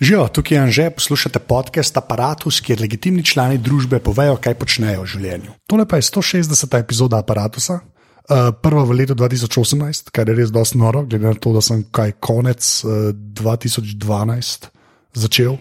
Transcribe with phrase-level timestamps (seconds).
[0.00, 5.08] Živijo, tukaj je Anže, poslušate podcast Apparatus, kjer legitimni člani družbe povejo, kaj počnejo v
[5.08, 5.54] življenju.
[5.64, 6.76] Tole pa je 160.
[6.76, 11.54] epizoda Apparatusa, uh, prva v letu 2018, kar je res dosti noro, glede na to,
[11.56, 14.68] da sem kaj konec uh, 2012
[15.16, 15.56] začel,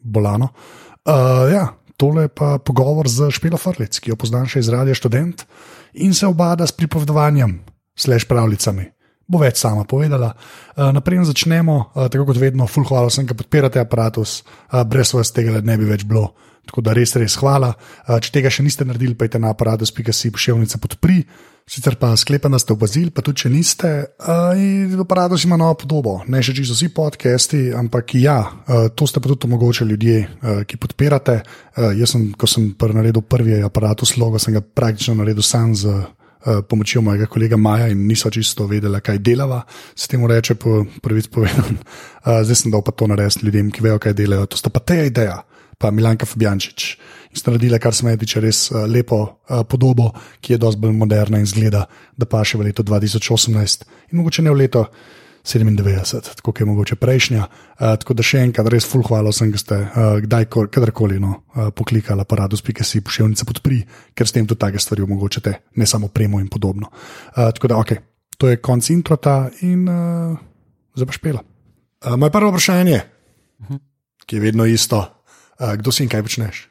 [0.00, 0.48] bolano.
[1.04, 1.68] Uh, ja,
[2.00, 5.44] tole je pa pogovor z Špilo Frlic, ki jo poznam še iz radia študent
[6.00, 7.60] in se obada s pripovedovanjem,
[8.00, 8.94] slash pravljicami
[9.28, 10.32] bo več sama povedala.
[10.74, 14.42] Uh, naprej začnemo, uh, tako kot vedno, full hvala vsem, ki podpirate aparatus,
[14.72, 16.32] uh, brez vas tega ne bi več bilo.
[16.68, 17.72] Tako da res, res hvala.
[18.08, 21.22] Uh, če tega še niste naredili, pejte na aparatus.si pošiljnica podpri.
[21.68, 23.88] Sicer pa sklepam, da ste opazili, pa tudi če niste,
[24.24, 26.14] uh, aparatus ima novo podobo.
[26.32, 30.62] Ne še čisto vsi podcasti, ampak ja, uh, to ste pa tudi omogočili ljudje, uh,
[30.64, 31.42] ki podpirate.
[31.76, 35.92] Uh, jaz sem, ko sem naredil prvi aparatus logo, sem ga praktično naredil sam z
[35.92, 36.17] Eh,
[36.68, 39.62] pomočjo mojega kolega Maja in niso čisto vedela, kaj delava,
[39.94, 41.78] s tem reče po prvič povedan.
[41.78, 44.46] Uh, zdaj sem dal pa to narediti ljudem, ki vejo, kaj delajo.
[44.46, 45.42] To sta pa te ideja,
[45.78, 46.88] pa Milanka Fabjančič.
[47.34, 50.96] In sta naredila, kar se mi tiče, res uh, lepo podobo, ki je dosti bolj
[50.96, 51.86] moderna in zgleda,
[52.16, 54.86] da pa še v letu 2018 in mogoče ne v leto.
[55.44, 57.46] 97, tako je mogoče prejšnja.
[57.46, 61.34] Uh, tako da še enkrat, res full hvala vsem, ki ste uh, kdajkoli, kadarkoli no,
[61.54, 63.80] uh, poklikali paradus.si pošiljnice podpri,
[64.14, 66.90] ker s tem tudi take stvari omogočate, ne samo premo in podobno.
[66.90, 67.94] Uh, tako da, ok,
[68.38, 70.38] to je konc introta in uh,
[70.94, 71.44] zdaj pa špela.
[72.04, 73.00] Uh, moje prvo vprašanje,
[73.60, 73.78] uh -huh.
[74.26, 74.98] ki je vedno isto,
[75.60, 76.68] uh, kdo si in kaj počneš?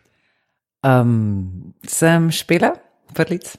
[0.83, 2.75] Um, sem špela,
[3.13, 3.55] prlic.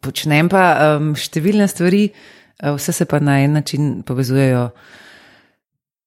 [0.00, 2.12] Počnem pa um, številne stvari.
[2.62, 4.70] Eh, vse se pa na en način povezujejo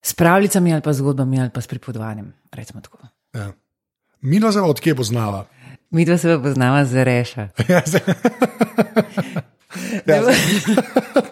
[0.01, 2.33] s pravljicami ali pa zgodbami ali pa s pripovedovanjem.
[3.33, 3.51] Ja.
[4.21, 5.45] Mi dva se odkje poznava?
[5.89, 7.47] Mi dva se poznava z reša.
[10.05, 10.21] Ja, ja,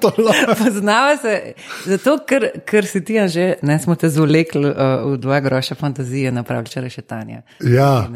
[0.64, 1.54] poznava se
[1.86, 4.76] zato, ker, ker si ti že, ne smo te zvlekli uh,
[5.12, 7.42] v dva groša fantazije na pravljiče rešetanja.
[7.60, 8.08] Ja.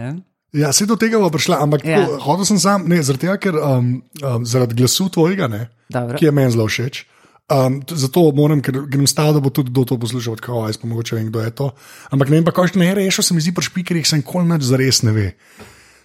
[0.53, 2.03] Ja, se do tega bo prišla, ampak ja.
[2.21, 3.87] hodil sem sam, ne, zaradi tega, ker um,
[4.21, 7.03] um, zaradi glasu tvojega, ne, ki je meni zelo všeč.
[7.51, 10.77] Um, zato moram, ker grem stav, da bo tudi kdo to poslušal, tako da jaz
[10.79, 11.71] pa mogoče vem, kdo je to.
[12.13, 14.45] Ampak ne vem, pa kaj še ne rešil, se mi zdi pri špikerjih, sem kol
[14.47, 15.25] noč zares ne ve.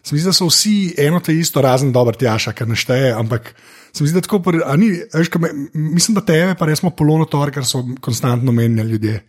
[0.00, 3.52] Se mi zdi, da so vsi eno te isto, razen dober tjaša, kar našteje, ampak
[3.92, 6.90] se mi zdi, da tako, pri, ni, veš, me, mislim, da tebe pa res smo
[6.96, 9.20] polono to, kar so konstantno menjali ljudje.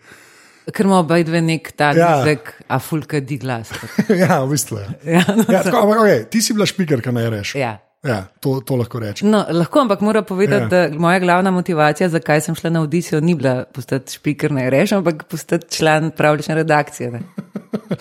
[0.73, 2.65] Ker ima oba dve nek ta jezik, ja.
[2.75, 3.71] a fulka di glas.
[4.21, 4.79] ja, v bistvu.
[5.15, 7.55] Ja, no, ja, tako, ampak, okay, ti si bila špikerka, ne reš.
[7.55, 7.77] Ja.
[7.99, 9.27] Ja, to, to lahko rečem.
[9.27, 10.87] No, lahko, ampak moram povedati, ja.
[10.87, 15.01] da moja glavna motivacija, zakaj sem šla na audicijo, ni bila postati špiker, ne rečem,
[15.01, 17.11] ampak postati član pravlične redakcije.
[17.11, 17.19] Ne.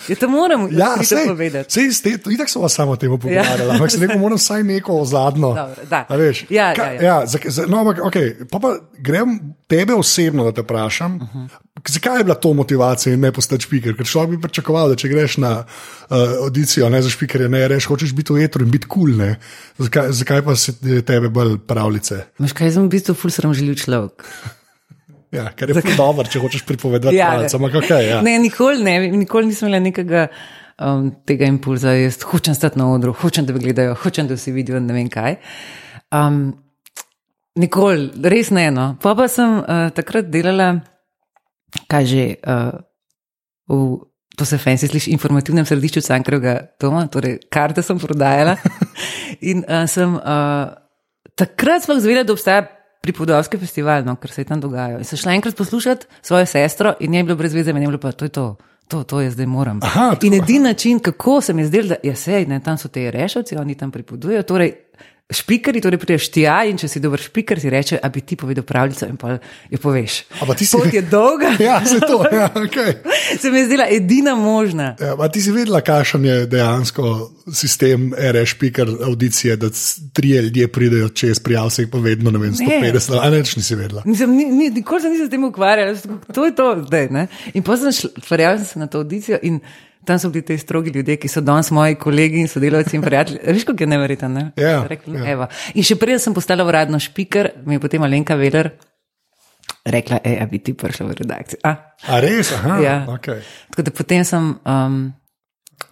[0.09, 1.73] Je to moram ja, sej, povedati.
[1.73, 3.75] Sej, ste, itak so vas samo temu pogovarjali, ja.
[3.75, 5.55] ampak se neko moram vsaj neko ozadno.
[5.57, 5.69] Ja,
[6.51, 7.03] ja, ja.
[7.03, 11.17] ja, za, za, no, ampak, okay, pa pa grem tebe osebno, da te vprašam.
[11.17, 11.49] Uh -huh.
[11.87, 13.95] Zakaj je bila to motivacija in ne postati špiker?
[13.97, 17.89] Ker človek bi pričakoval, da če greš na uh, audicijo, ne za špikerje, ne rečeš,
[17.93, 19.15] hočeš biti v etru in biti kul.
[19.15, 19.35] Cool,
[19.79, 20.75] zakaj, zakaj pa se
[21.07, 22.25] tebe bolj pravljice?
[22.43, 24.25] Veš kaj, sem v bistvu ful sram želil človek.
[25.29, 27.59] Ja, ker je zelo dobro, če hočeš pripovedati ja, pravljice.
[27.61, 28.21] Okay, ja.
[28.25, 30.23] Ne, nikoli, ne, nikoli nisem imel nekega
[30.81, 34.55] um, tega impulza, jaz hočem stati na odru, hočem, da me gledajo, hočem, da vsi
[34.57, 35.37] vidijo ne vem kaj.
[36.17, 36.39] Um,
[37.61, 38.87] nikoli, res ne eno.
[39.03, 40.79] Pa pa sem uh, takrat delala
[41.89, 42.79] kaj že, uh,
[43.69, 43.99] v,
[44.37, 48.57] to se fensi sliši, informativnem središču Cankrega doma, torej karte sem prodajala.
[49.51, 50.73] In uh, sem uh,
[51.35, 52.67] takrat sploh zvedela, da obstaja
[53.03, 55.03] pripovedovski festival, no, ker se je tam dogajalo.
[55.03, 58.03] In sem šla enkrat poslušati svojo sestro in je bilo brez veze, meni je bilo
[58.03, 58.57] pa to je to.
[58.89, 59.81] To, to jaz zdaj moram.
[59.85, 62.89] Aha, in edini način, kako se mi zdi, da je ja, sej, ne, tam so
[62.89, 64.43] te rešilci, oni tam pripovedujejo.
[64.43, 64.73] Torej,
[65.29, 68.37] Špikari, torej prideš ti ja, in če si dober špiker, ti reče, da bi ti
[68.41, 69.35] povedal pravljico in pa
[69.69, 70.23] jo poveš.
[70.41, 70.73] Ampak ti si.
[70.73, 71.51] Pot je dolga.
[71.69, 72.95] Ja, se to, ja, okay.
[73.41, 74.95] se mi je zdela edina možna.
[75.01, 77.11] Ja, ti si vedela, kakšen je dejansko
[77.53, 79.69] sistem RS špiker audicije, da
[80.17, 83.77] tri ljudje pridejo čez prijav, se jih pa vedno, ne vem, 150, ali neč nisi
[83.77, 84.07] vedela.
[84.09, 87.11] Nisem, ni, ni, nikoli se nisem s tem ukvarjala, to je to zdaj.
[87.13, 87.27] Ne?
[87.53, 89.43] In potem sem šla na to audicijo.
[90.09, 93.41] Tam so bili ti strogi ljudje, ki so danes moji kolegi in sodelavci in prijatelji.
[93.53, 94.33] Veš, kako je neverjeten.
[94.33, 94.45] Ne?
[94.57, 95.49] Ja, ja.
[95.75, 98.73] In še prej sem postala uradno špiker, mi je potem Alenka Veler
[99.85, 101.61] rekla, da bi ti prišla v redakcijo.
[101.65, 101.75] A,
[102.09, 102.53] A res?
[102.57, 102.97] Aha, ja.
[103.13, 103.45] okay.
[103.71, 104.99] Tako da potem sem um,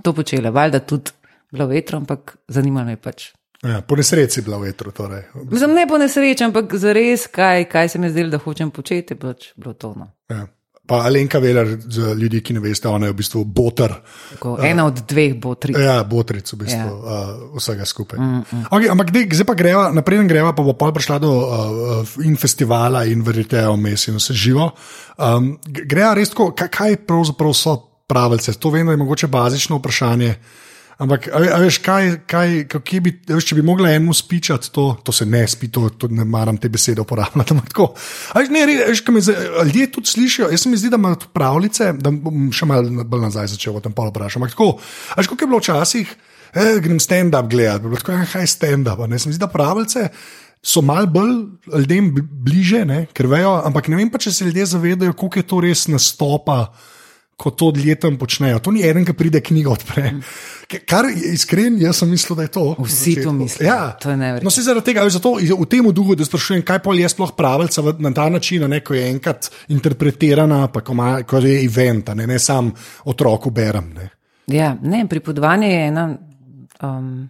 [0.02, 1.12] to počela, valjda tudi
[1.52, 3.28] bilo vetro, ampak zanimalo me je pač.
[3.64, 4.90] Ja, po nesreči je bilo vetro.
[4.92, 5.22] Torej.
[5.50, 8.70] Mislim, ne po nesreči, ampak za res, kaj, kaj se mi je zdelo, da hočem
[8.70, 9.94] početi, pač bilo to.
[9.96, 10.10] No.
[10.30, 10.46] Ja.
[10.86, 13.94] Pa Alenka Veler, za ljudi, ki ne veste, ona je v bistvu boter.
[14.32, 15.74] Tako, ena od dveh bo tri.
[15.74, 16.92] Ja, botric v bistvu Ja.
[16.94, 18.20] uh, vsega skupaj.
[18.20, 18.64] Mm, mm.
[18.70, 22.38] Okay, ampak dej, zdaj pa greva, naprej greva, pa bo pol prišla do uh, in
[22.38, 24.70] festivala in verjete, vmes in vse živo.
[25.18, 28.54] Um, greva res tako, kaj, kaj pravzaprav so pravice?
[28.54, 30.36] To vem, da je mogoče bazično vprašanje.
[30.96, 34.86] Ampak, a, a veš, kaj, kaj, kaj bi, veš, če bi mogla enemu spičati, to,
[35.04, 37.56] to se ne spi, to, to ne maram te besede uporabljati.
[38.36, 40.48] Veš, ne, veš, me ljudje tudi slišijo.
[40.54, 44.08] Jaz mi zdi, da imajo pravljice, da bom še malo bolj nazaj začel, tam pa
[44.08, 44.40] vprašam.
[44.40, 44.70] Ampak tako,
[45.18, 46.16] veš, kako je bilo včasih,
[46.54, 49.06] eh, grem stand-up gledati, tako, "Ja, kaj stand-up.
[49.06, 50.08] Ne, se mi zdi, da pravljice.
[50.62, 51.34] So malo bolj
[51.76, 55.38] ljudem bl- bliže, ne, ker vejo, ampak ne vem pa, če se ljudje zavedajo, koliko
[55.38, 56.72] je to res nastopa,
[57.36, 58.58] ko to ljudje tam počnejo.
[58.58, 60.14] To ni eden, ki pride knjigo odpre.
[60.88, 62.64] Kar je iskren, jaz sem mislil, da je to.
[62.78, 63.68] Vsi to mislijo.
[63.68, 64.46] Ja, To je neverjetno.
[64.46, 67.84] No, se zaradi tega, zato, v tem duhu, da sprašujem, kaj pol je sploh pravica
[67.98, 72.26] na ta način, ne, ko je enkrat interpretirana, pa ko, ma, ko je event, ne,
[72.26, 72.72] ne sam
[73.04, 73.92] otroku berem.
[73.94, 74.10] Ne.
[74.46, 76.08] Ja, ne, pripovedovanje je ena
[76.82, 77.28] um,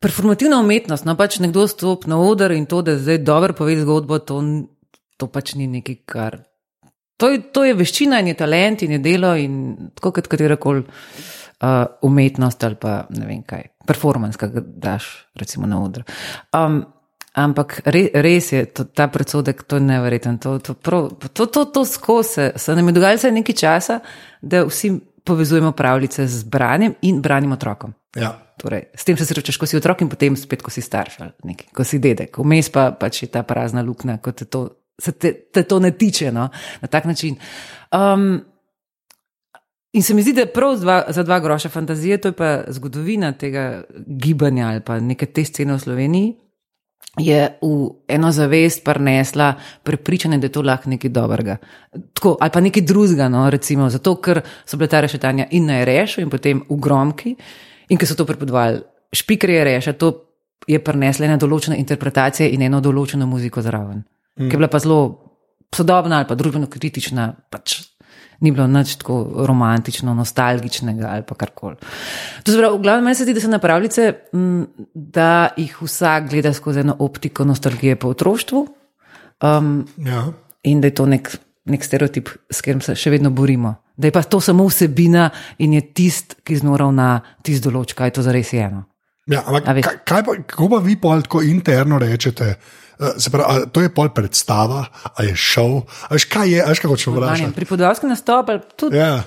[0.00, 1.06] performativna umetnost.
[1.06, 4.42] No, pač nekdo stopi na oder in to, da zdaj dobro pove zgodbo, to,
[5.16, 6.40] to pač ni nekaj, kar.
[7.18, 10.84] To je, to je veščina in je talent in je delo in tako kot katerakoli
[10.84, 16.06] uh, umetnost ali pa ne vem kaj, performance, ki ga daš recimo na oder.
[16.54, 16.84] Um,
[17.38, 20.38] ampak re, res je to, ta predsodek, to je neverjeten.
[20.42, 24.00] To, to, prav, to, to, to skozi se, nam je dogajalo vsaj nekaj časa,
[24.42, 24.92] da vsi
[25.28, 27.94] povezujemo pravljice z branjem in branjem otrokom.
[28.16, 28.32] Ja.
[28.58, 31.52] Torej, s tem se srečaš, ko si otrok in potem spet, ko si starš ali
[31.52, 32.40] nekaj, ko si dedek.
[32.42, 34.64] Vmes pa pač je ta prazna luknja, ko te to,
[34.98, 36.48] se te, te to ne tiče no?
[36.80, 37.36] na tak način.
[37.92, 38.40] Um,
[39.92, 42.64] in se mi zdi, da je prav dva, za dva groša fantazije, to je pa
[42.68, 46.34] zgodovina tega gibanja ali pa neke te scene v Sloveniji.
[47.18, 51.56] Je v eno zavest prinesla prepričanje, da je to lahko nekaj dobrega.
[52.14, 55.80] Tako, ali pa nekaj drugega, no, recimo, zato ker so bile ta rešetanja in na
[55.84, 57.34] rešu, in potem v gromki,
[57.88, 60.12] in ker so to prepodvali špikerje reša, to
[60.68, 64.02] je prinesla ena določena interpretacija in eno določeno muziko zraven,
[64.38, 64.48] mm.
[64.48, 65.00] ki je bila pa zelo
[65.74, 67.32] sodobna ali pa družbeno kritična.
[67.50, 67.80] Pač
[68.38, 71.74] Ni bilo nič tako romantično, nostalgičnega ali pa karkoli.
[72.46, 74.12] To se pravi, v glavnem meni se zdi, da so napravljice,
[74.94, 78.62] da jih vsak gleda skozi eno optiko nostalgije po otroštvu
[79.42, 80.28] um, Ja.
[80.62, 81.32] in da je to nek,
[81.64, 83.74] nek stereotip, s katerim se še vedno borimo.
[83.96, 88.14] Da je pa to samo vsebina in je tist, ki znoral na tist določ, kaj
[88.14, 88.84] to zares je eno.
[89.26, 92.54] Ja, ampak kaj, pa, kako pa vi pol tako interno rečete?
[92.98, 94.84] Uh, se pravi, to je pol predstava,
[95.14, 97.52] a je šov, a veš kaj je, a veš kako če vprašam.
[97.54, 99.22] Pri podvalskem nastopu, tudi, Ja,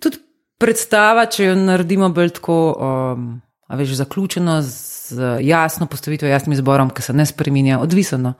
[0.00, 0.16] tudi
[0.56, 3.26] predstava, če jo naredimo bolj tako, um,
[3.68, 4.80] a veš, zaključeno z
[5.40, 8.32] jasno postavitvijo, jasnim izborom, ki se ne spremenja, odvisno,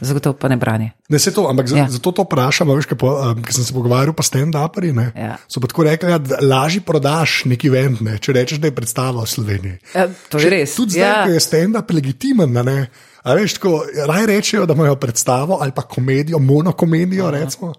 [0.00, 0.90] zagotovo pa ne branje.
[1.08, 1.82] ne se to, ampak za, Ja.
[1.84, 1.90] ja.
[1.90, 5.36] zato to vprašam, veš, ker um, sem se pogovarjal pa s stand-uperi, ne, Ja.
[5.46, 8.74] so pa tako rekli, ja, da lažje prodaš neki event, ne, če rečeš, da je
[8.74, 9.78] predstava v Sloveniji.
[9.94, 10.74] Ja, to je res.
[10.74, 11.14] Tudi zdaj, ja.
[11.14, 11.24] ja.
[11.26, 12.78] ko je stand-up legitimen, a ne.
[13.26, 17.72] A veš, tako, raj rečejo, da imajo predstavo ali pa komedijo, monokomedijo, recimo,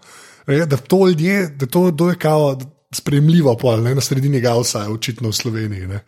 [0.47, 2.57] ne, da to ljudje, da to, to je kao
[2.91, 5.87] spremljivo, pol, ne, na sredini Gausa, je očitno v Sloveniji.
[5.87, 5.99] Ne.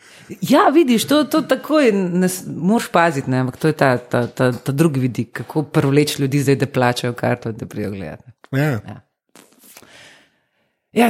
[0.41, 3.38] Ja, vidiš, to, to takoj ne moraš paziti, ne?
[3.38, 7.13] ampak to je ta, ta, ta, ta drugi vidik, kako privleči ljudi zdaj, da plačajo
[7.13, 8.31] karto, da prijo gledati.
[8.51, 8.63] Ja.
[8.63, 9.01] Ja,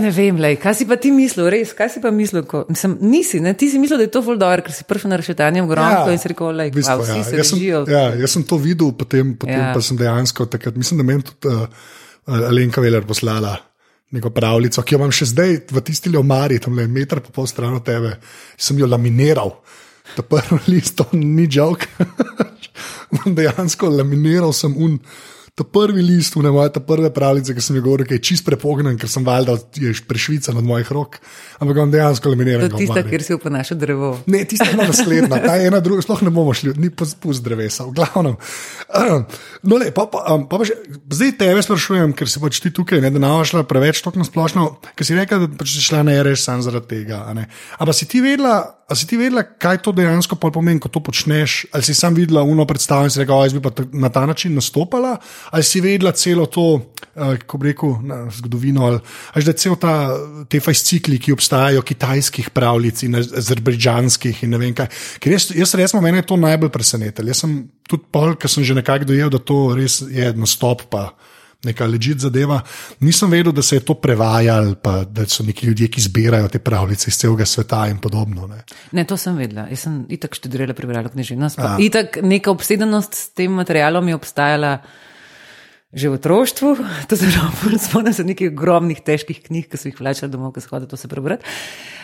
[0.04, 2.98] ne vem, lej, kaj si pa ti mislil, res, kaj si pa mislil, ko mislim,
[3.00, 3.54] nisi, ne?
[3.56, 6.20] ti si mislil, da je to fuldor, ker si prišel na rešetanje v gromko in
[6.20, 7.24] si rekel, bistvu, wow, vsi ja.
[7.24, 7.86] se Jaz sem, režijo.
[7.88, 9.70] ja, jaz sem to videl, potem, potem Ja.
[9.70, 9.74] ja.
[9.78, 11.64] pa sem dejansko takrat, mislim, da meni tudi uh,
[12.50, 13.56] Alenka Veler poslala
[14.12, 17.48] neko pravljico, ki jo imam še zdaj v tisti omari, tam le meter pa pol
[17.48, 18.18] stran od tebe,
[18.58, 19.56] sem jo laminiral.
[20.16, 21.86] Ta prvi list, to ni žog.
[23.40, 25.00] dejansko laminiral sem un.
[25.60, 28.46] Ta prvi list, ne moje, ta prve pravljice, ki sem jih govoril, ki je čist
[28.48, 31.18] prepognen, ker sem valjda je prešvica od mojih rok,
[31.60, 32.70] ampak imam dejansko laminiral.
[32.72, 34.14] To je tista, kjer si oponašal drevo.
[34.32, 37.90] Ne, tista je naslednja, ta je ena druga, sploh ne bomo šli, ni pust drevesa,
[37.90, 38.40] v glavnem.
[39.60, 40.78] No, le, pa, pa, um, pa, pa še,
[41.12, 44.22] zdaj tebe sprašujem, ker si pač ti tukaj, ne, da ne boš šla preveč tako
[44.22, 47.26] na splošno, ker si rekel, da pač si šla na RS sam zaradi tega.
[47.28, 51.66] Ampak si ti vedela, a si ti vedela, kaj to dejansko pomeni, ko to počneš?
[51.76, 54.56] Ali si sam videla uno predstavo in si rekel, jaz bi pa na ta način
[54.58, 55.18] nastopala,
[55.50, 59.00] ali si vedela celo to, uh, kako bi rekel, na, zgodovino, ali,
[59.34, 59.94] ali da cel ta,
[60.50, 64.90] te fascikli, ki obstajajo, kitajskih pravljic in azerbajdžanskih in ne vem kaj.
[65.20, 67.34] Ker jaz, jaz resno, mene je to najbolj presenetilo.
[67.34, 71.10] Jaz sem tudi pol, ker sem že nekako dojel, da to res je nastop pa.
[71.60, 72.62] Neka ležit zadeva.
[73.04, 76.62] Nisem vedel, da se je to prevajalo, pa da so neki ljudje, ki zbirajo te
[76.64, 78.48] pravljice iz celega sveta in podobno.
[78.48, 78.62] Ne.
[78.96, 79.66] Ne, to sem vedela.
[79.68, 81.60] Jaz sem itak študirala prebrala književnost.
[81.60, 84.72] pa Itak neka obsedenost s tem materialom je obstajala
[85.94, 86.70] že v otroštvu,
[87.10, 87.50] to zelo
[87.82, 90.98] spomnim se nekih ogromnih, težkih knjig, ki so jih vlačali domov, ki so hodili to
[91.00, 91.46] se prebrati.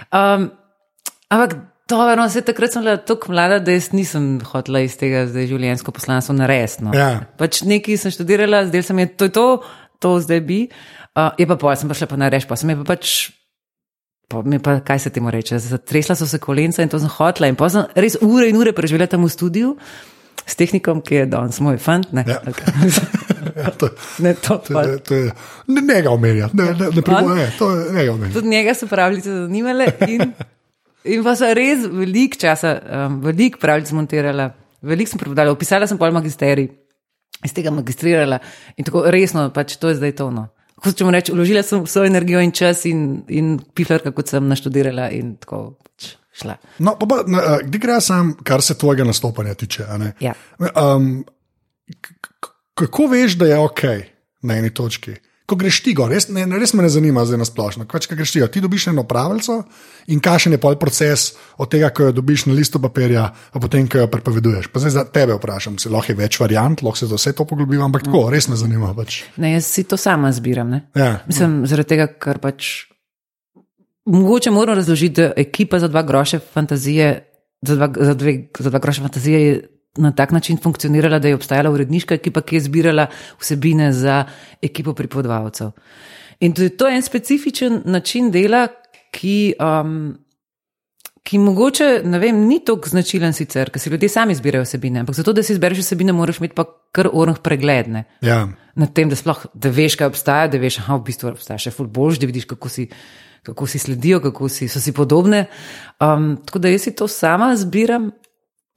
[0.10, 0.50] Um,
[1.30, 1.56] ampak
[1.90, 5.94] dobro, no, takrat sem bila tako mlada, da jaz nisem hotela iz tega zdaj življenjsko
[5.94, 6.96] poslanstvo naresno.
[6.98, 7.28] Ja.
[7.38, 9.48] Pač nekaj sem študirala, zdaj sem je to, to,
[10.02, 10.60] to zdaj bi.
[11.16, 13.16] Uh, je pa pol, sem pa šla pa na reš, pa sem je pa pač.
[14.26, 15.62] Pa, pa, kaj se temu reče?
[15.62, 17.46] Zatresla so se kolenca in to sem hotla.
[17.46, 19.76] In pa sem res ure in ure preživela tam v studiu
[20.42, 22.10] s tehnikom, ki je danes moj fant.
[22.10, 22.42] Ne, Ja.
[22.42, 22.74] okay.
[23.56, 25.32] Ja, to, ne, to, to, je- to je,
[25.68, 27.30] ne, ne ga omenjati, ne, ne, ne, On?
[27.38, 28.34] ne, to ne ga omenjati.
[28.34, 29.86] Tudi njega so pravljice zanimale.
[30.12, 30.34] In,
[31.16, 32.74] in pa so res veliko časa,
[33.06, 34.50] um, veliko pravljic montirala,
[34.84, 36.68] veliko sem prebrala, opisala sem pol magisterij,
[37.46, 38.42] iz tega magistrirala
[38.76, 40.28] in tako resno, pač to je zdaj to.
[40.36, 40.50] No.
[40.76, 44.52] Kako če mu rečem, vložila sem vso energijo in čas in, in piflarka, kot sem
[44.52, 46.58] naštudirala in tako pač šla.
[46.84, 47.22] No, pa, pa,
[47.64, 49.88] Kdaj gre sam, kar se tvojega nastopanja tiče?
[50.20, 50.36] Ja.
[50.76, 51.24] Um,
[52.76, 53.82] kako veš, da je ok
[54.44, 55.16] na eni točki?
[55.46, 57.86] Ko greš ti gor, res, ne, res me ne zanima zdaj na splošno.
[57.86, 59.60] Pač, ko greš ti, ti dobiš eno pravico
[60.10, 61.28] in kakšen je pol proces
[61.62, 64.72] od tega, ko jo dobiš na listu papirja, pa potem, ko jo prepoveduješ.
[64.74, 67.46] Pa zdaj za tebe vprašam, se lahko je več variant, lahko se za vse to
[67.46, 68.90] poglobivam, ampak tako, res me zanima.
[68.98, 69.22] Pač.
[69.38, 70.74] Ne, jaz si to sama zbiram.
[70.74, 70.82] Ne?
[70.98, 72.90] Ja, Mislim, zaradi tega, ker pač.
[74.10, 77.14] Mogoče moram razložiti, da ekipa za dva groše fantazije,
[77.66, 79.56] za dva, za dve, za dva groše fantazije je
[79.98, 83.08] na tak način funkcionirala, da je obstajala uredniška ekipa, ki je zbirala
[83.40, 84.24] vsebine za
[84.62, 85.72] ekipo pripovedovalcev.
[86.40, 88.68] In tudi to je en specifičen način dela,
[89.12, 89.56] ki.
[89.60, 90.16] Um,
[91.26, 95.16] Ki mogoče, ne vem, ni tako značilen sicer, ker si ljudje sami zbirajo vsebine, ampak
[95.18, 98.44] zato, da si izbereš vsebine, moraš imeti pa kar orang pregledne ja.
[98.78, 101.74] nad tem, da sploh da veš, kaj obstaja, da veš, da v bistvu obstaja še
[101.74, 102.86] ful boljš, da vidiš, kako si,
[103.42, 105.48] kako si sledijo, kako si, so si podobne.
[105.98, 108.12] Um, tako da jaz si to sama zbiram,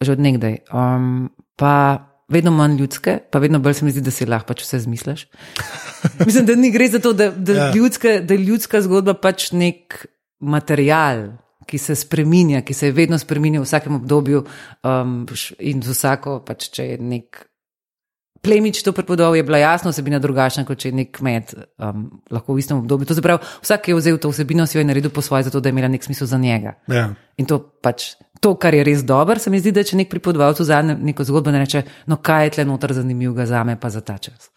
[0.00, 0.58] že od nekdaj.
[0.72, 4.62] Um, pa vedno manj ljudske, pa vedno bolj se mi zdi, da si lahko pač
[4.62, 5.26] vse zmisliš.
[6.26, 7.66] Mislim, da ni gre za to, da, da, Ja.
[7.66, 7.74] ja.
[7.74, 10.06] ljudska, da je ljudska zgodba pač nek
[10.40, 11.28] material.
[11.68, 14.38] Ki se spremenja, ki se je vedno spremenil v vsakem obdobju,
[14.88, 15.26] um,
[15.60, 17.42] in z vsako, pač, če je nek
[18.42, 22.54] plemič to prepodoval, je bila jasno vsebina drugačna, kot če je nek kmet um, lahko
[22.54, 23.06] v istem obdobju.
[23.06, 25.60] To se pravi, vsak je vzel to vsebino, si jo je naredil po svoje, zato
[25.60, 26.76] da je imela nek smisel za njega.
[26.86, 27.10] Ja.
[27.36, 28.14] In to pač.
[28.38, 31.50] To, kar je res dobro, se mi zdi, da če nek pripovedovalec vzame neko zgodbo
[31.50, 34.50] in reče, no kaj je tle noter zanimivega za me, pa za ta čas.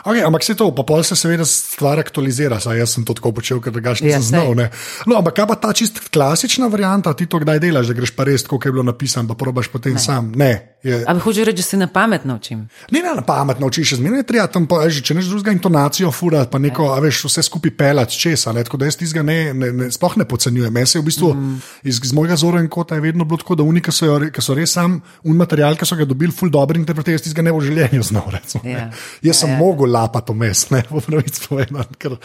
[0.00, 3.34] Okay, ampak se to, pa pol se seveda stvar aktualizira, saj jaz sem to tako
[3.36, 4.28] počel, ker drugače Ja, nisem saj.
[4.32, 4.54] znal.
[4.56, 4.70] ne.
[5.04, 8.24] No, ampak kaj pa ta čist klasična varianta, ti to kdaj delaš, da greš pa
[8.24, 10.00] res, kot je bilo napisano, pa probaš potem ne.
[10.00, 10.32] sam.
[10.32, 12.68] Ne, je, Ampak hoče reči, da se na pamet naučim.
[12.90, 16.12] ne, ne na pamet naučiš, zmeraj je treba tam, pa, že, če neš drugega intonacijo
[16.12, 18.52] furati, pa neko, a veš, vse skupaj pelati česa.
[18.56, 20.72] Ne, tako da jaz tistega ne, ne, ne, sploh ne podcenjujem.
[20.72, 21.60] Meni se je v bistvu mm.
[21.82, 24.56] iz, iz mojega zora in kota je vedno bilo tako, da unika so, jo so
[24.56, 27.60] res sam un material, ki so ga dobili, ful dobro interpretirati, jaz tistega ne v
[27.68, 28.32] življenju znal.
[28.32, 28.64] Recimo.
[28.64, 28.88] Ja.
[29.22, 29.58] Jaz sem Ja, ja.
[29.60, 32.16] mogel lapati vmes, ne v pravici povedano, ker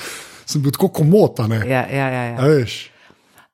[0.46, 1.48] sem bil tako komota.
[1.52, 1.64] Ne.
[1.68, 2.24] Ja, ja, ja.
[2.32, 2.36] ja.
[2.40, 2.95] A veš.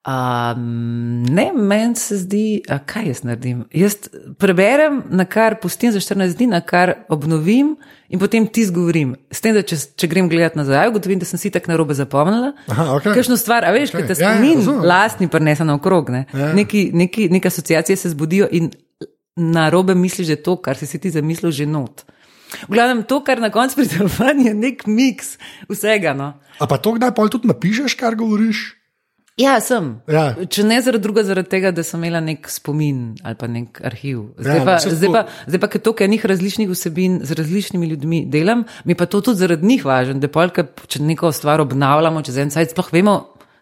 [0.01, 3.59] Um, ne, meni se zdi, a kaj jaz naredim.
[3.69, 3.99] Jaz
[4.41, 7.75] preberem, na kar pustim za 14 dni, na kar obnovim
[8.09, 9.13] in potem ti zgovorim.
[9.29, 12.49] S tem, da če, če grem gledat nazaj, ugotovim, da sem si tako narobe zapomnila.
[12.73, 13.13] Aha, okej.
[13.19, 14.01] Kakšno stvar, a veš, okay.
[14.01, 16.09] kaj te spomin, ja, ja, lastni prenesa na okrog.
[16.09, 16.23] Ne?
[16.33, 16.49] Ja.
[16.57, 18.73] Neki, neki, neke asociacije se zbudijo in
[19.37, 22.07] narobe misliš, da je to, kar si si ti zamislil, že not.
[22.65, 25.35] V glavnem, to, kar na koncu pridelovanj je nek miks
[25.69, 26.17] vsega.
[26.17, 26.33] No.
[26.57, 28.80] A pa to kdaj pol tudi napišeš, kar govoriš?
[29.41, 29.89] Ja, sem.
[30.11, 30.25] Ja.
[30.51, 34.23] Če ne zaradi druga, zaradi tega, da sem imela nek spomin ali pa nek arhiv.
[34.39, 38.23] Zdaj Ja, pa, zdaj pa, zdaj pa ker toliko enih različnih vsebin z različnimi ljudmi
[38.31, 42.41] delam, mi pa to tudi zaradi njih važno, da polka, če neko stvar obnavljamo, čez
[42.41, 43.15] en sajt, sploh vemo,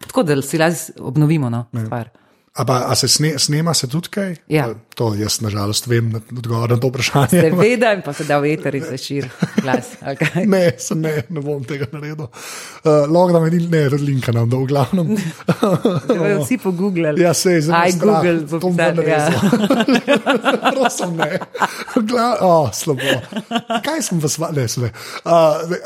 [0.07, 2.11] tako da si lazi obnovimo no, stvar.
[2.11, 2.28] A,
[2.61, 4.35] pa, a se sne, snema se tudi kaj?
[4.47, 4.67] Ja.
[4.95, 7.29] To jaz nažalost vem na- odgovor na to vprašanje.
[7.41, 9.85] Seveda, in pa se da v eter in se širi glas.
[9.99, 10.45] kaj.
[10.49, 10.63] Ne,
[10.95, 12.25] ne, ne bom tega naredil.
[12.25, 12.29] Uh,
[13.05, 15.15] Lahko da me ni, ne, linka nam, da v glavnem.
[16.05, 17.21] Zdaj vsi pogooglali.
[17.21, 19.19] Ja, se je zelo Aj, Google, bo to bom pisal, ja.
[20.73, 21.39] Prosim, ne.
[22.01, 23.13] Gla, oh, slabo.
[23.79, 24.91] Kaj sem vas, va- ne, se ne.
[25.23, 25.31] Uh,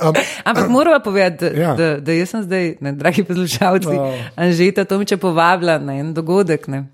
[0.02, 0.14] um,
[0.44, 1.76] Ampak moramo povedati, da, Ja.
[1.76, 4.14] da, da jaz sem zdaj, ne, dragi poslušalci, oh.
[4.36, 6.63] Anžeta Tomiča povabila na en dogodek.
[6.68, 6.86] Ne.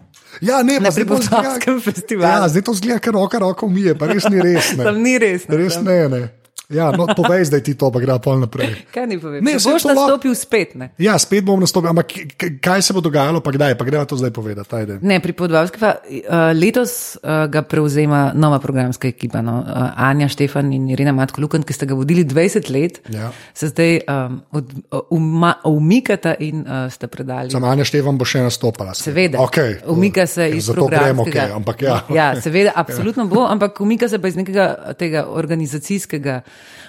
[0.42, 2.44] ja, ne, Na Pripotovskem festivalu.
[2.44, 4.74] Ja, zdaj to zgleda, ker roka roko umije, pa res ni res.
[4.78, 4.84] Ne.
[4.88, 5.48] Tam ni res.
[5.48, 5.84] ne, Res tam.
[5.86, 6.22] ne, ne.
[6.70, 8.86] Ja, no, povej zdaj ti to, pa gre pol naprej.
[8.94, 9.42] Kaj ni povedal?
[9.42, 10.76] Ne, boš to lahko- nastopil spet.
[10.76, 12.14] Ne, Ja, spet bom nastopil, ampak
[12.62, 14.70] kaj se bo dogajalo, pa kdaj, pa greva to zdaj povedati.
[14.72, 15.00] Ajde.
[15.02, 16.14] ne pri podvalski pa uh,
[16.54, 19.42] letos uh, ga prevzema nova programska ekipa.
[19.42, 19.60] No.
[19.60, 19.66] Uh,
[19.98, 23.32] Anja Štefan in Irina Matko Lukan, ki ste ga vodili 20 let, Ja.
[23.52, 24.70] se zdaj um, od,
[25.10, 27.50] uma, umikata in uh, ste predali.
[27.50, 28.94] Sam Anja Števan bo še nastopala.
[28.94, 32.06] Seveda, Okay, umika se iz Zato gremo, okay, ampak ja.
[32.08, 36.42] ja, seveda, absolutno bo, ampak umika se pa iz nekega tega organizacijskega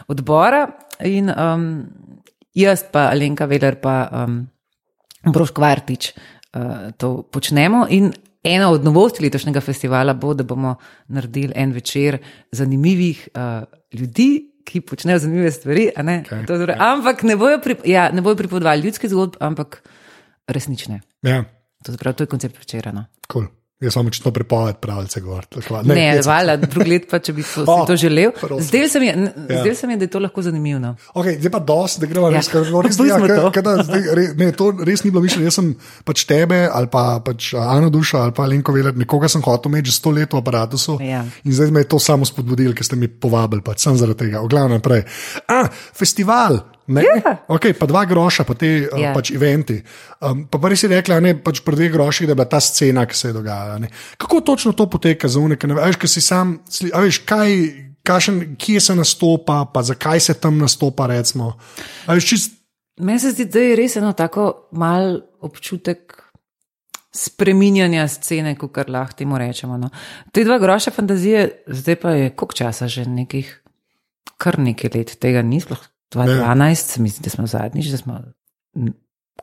[0.08, 0.66] odbora.
[1.06, 1.66] In um,
[2.54, 4.42] jaz, pa Alenka Veler, pa um,
[5.32, 7.86] Brož Kvartič uh, to počnemo.
[7.90, 8.10] In
[8.42, 10.76] ena od novosti letošnjega festivala bo, da bomo
[11.08, 12.18] naredili en večer
[12.52, 14.46] zanimivih uh, ljudi.
[14.70, 16.92] Ki počnejo zanimive stvari, okay, torej, ja.
[16.92, 19.80] ampak ne bojo, pri, ja, bojo pripovedovali ljudske zgodbe, ampak
[20.46, 21.00] resnične.
[21.26, 21.40] Ja.
[21.82, 22.92] To, zapravo, to je koncept večera.
[22.92, 23.04] No.
[23.32, 23.48] Cool.
[23.80, 25.60] Jaz sem očitno pripoved pravice govoriti.
[25.88, 28.34] Ne, ne valjda, drug let pa, če bi to, oh, to želel.
[28.60, 29.74] Zdaj se, ja.
[29.74, 30.82] se mi je, da je to lahko zanimivo.
[30.82, 30.90] No.
[31.14, 32.34] Okay, zdaj pa dosti, da gremo ja.
[32.36, 35.46] res, res, ja, kada, zdaj, re, ne, to res ni bilo mišljeno.
[35.48, 35.70] Jaz sem
[36.04, 39.88] pač tebe ali pa pač Ana Duša ali pa Lenko Veler, nekoga sem hotel imeti
[39.88, 40.76] že sto let v aparatu.
[41.00, 41.22] Ja.
[41.48, 44.44] In zdaj me je to samo spodbudilo, ker ste mi povabili, pač sem zaradi tega.
[44.44, 45.06] Oglavno naprej.
[45.48, 46.60] Ah, festival.
[46.90, 47.22] Yeah.
[47.22, 47.32] Ja.
[47.46, 48.98] Okay, pa dva groša, pa te yeah.
[48.98, 49.12] Ja.
[49.14, 49.78] pač eventi.
[50.18, 53.06] Um, pa pa res je rekla, da pač pri dveh groših je bila ta scena,
[53.06, 53.90] ki se je dogajala.
[54.18, 55.70] Kako točno to poteka za unike?
[55.70, 57.54] Veš, kaj si sam, veš, kaj,
[58.06, 61.06] kašen, kje se nastopa, pa zakaj se tam nastopa.
[62.18, 62.58] Čist...
[63.00, 66.18] Meni se zdi, da je res eno tako mal občutek.
[67.10, 69.74] Spreminjanja scene, kot lahko temu rečemo.
[69.74, 69.88] No.
[70.30, 73.48] Te dva groša fantazije, zdaj pa je koliko časa, že nekih,
[74.38, 75.82] kar nekaj let, tega ni sploh
[76.14, 78.20] 2012, mislim, da smo zadnjič, da smo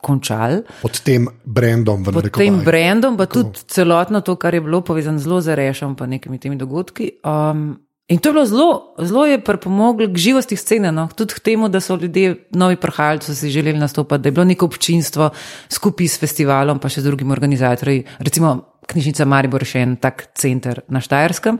[0.00, 0.62] končali.
[0.82, 5.18] Pod tem brandom, v Pod tem brandom, pa tudi celotno to, kar je bilo povezano
[5.18, 7.18] zelo z rešom, pa nekimi temi dogodki.
[7.26, 8.70] Um, in to je bilo zelo,
[9.02, 11.08] zelo je pripomoglo k živosti scene, no?
[11.10, 14.66] tudi k temu, da so ljudje, novi prhajalci, si želeli nastopati, da je bilo neko
[14.66, 15.30] občinstvo
[15.68, 20.80] skupaj s festivalom, pa še z drugimi organizatorji, recimo knjižnica Maribor, še en tak center
[20.88, 21.58] na Štajerskem.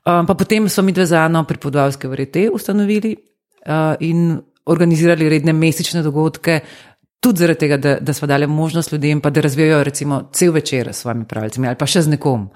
[0.00, 3.16] Um, pa potem so mi dve zano pripodovalske vrete ustanovili
[4.00, 4.40] in
[4.70, 6.60] organizirali redne mesečne dogodke,
[7.20, 10.88] tudi zaradi tega, da, da smo dali možnost ljudem, pa da razvijajo recimo cel večer
[10.92, 12.48] s svojimi pravicami ali pa še z nekom.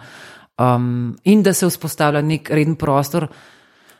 [0.59, 3.27] Um, in da se vzpostavlja nek reden prostor.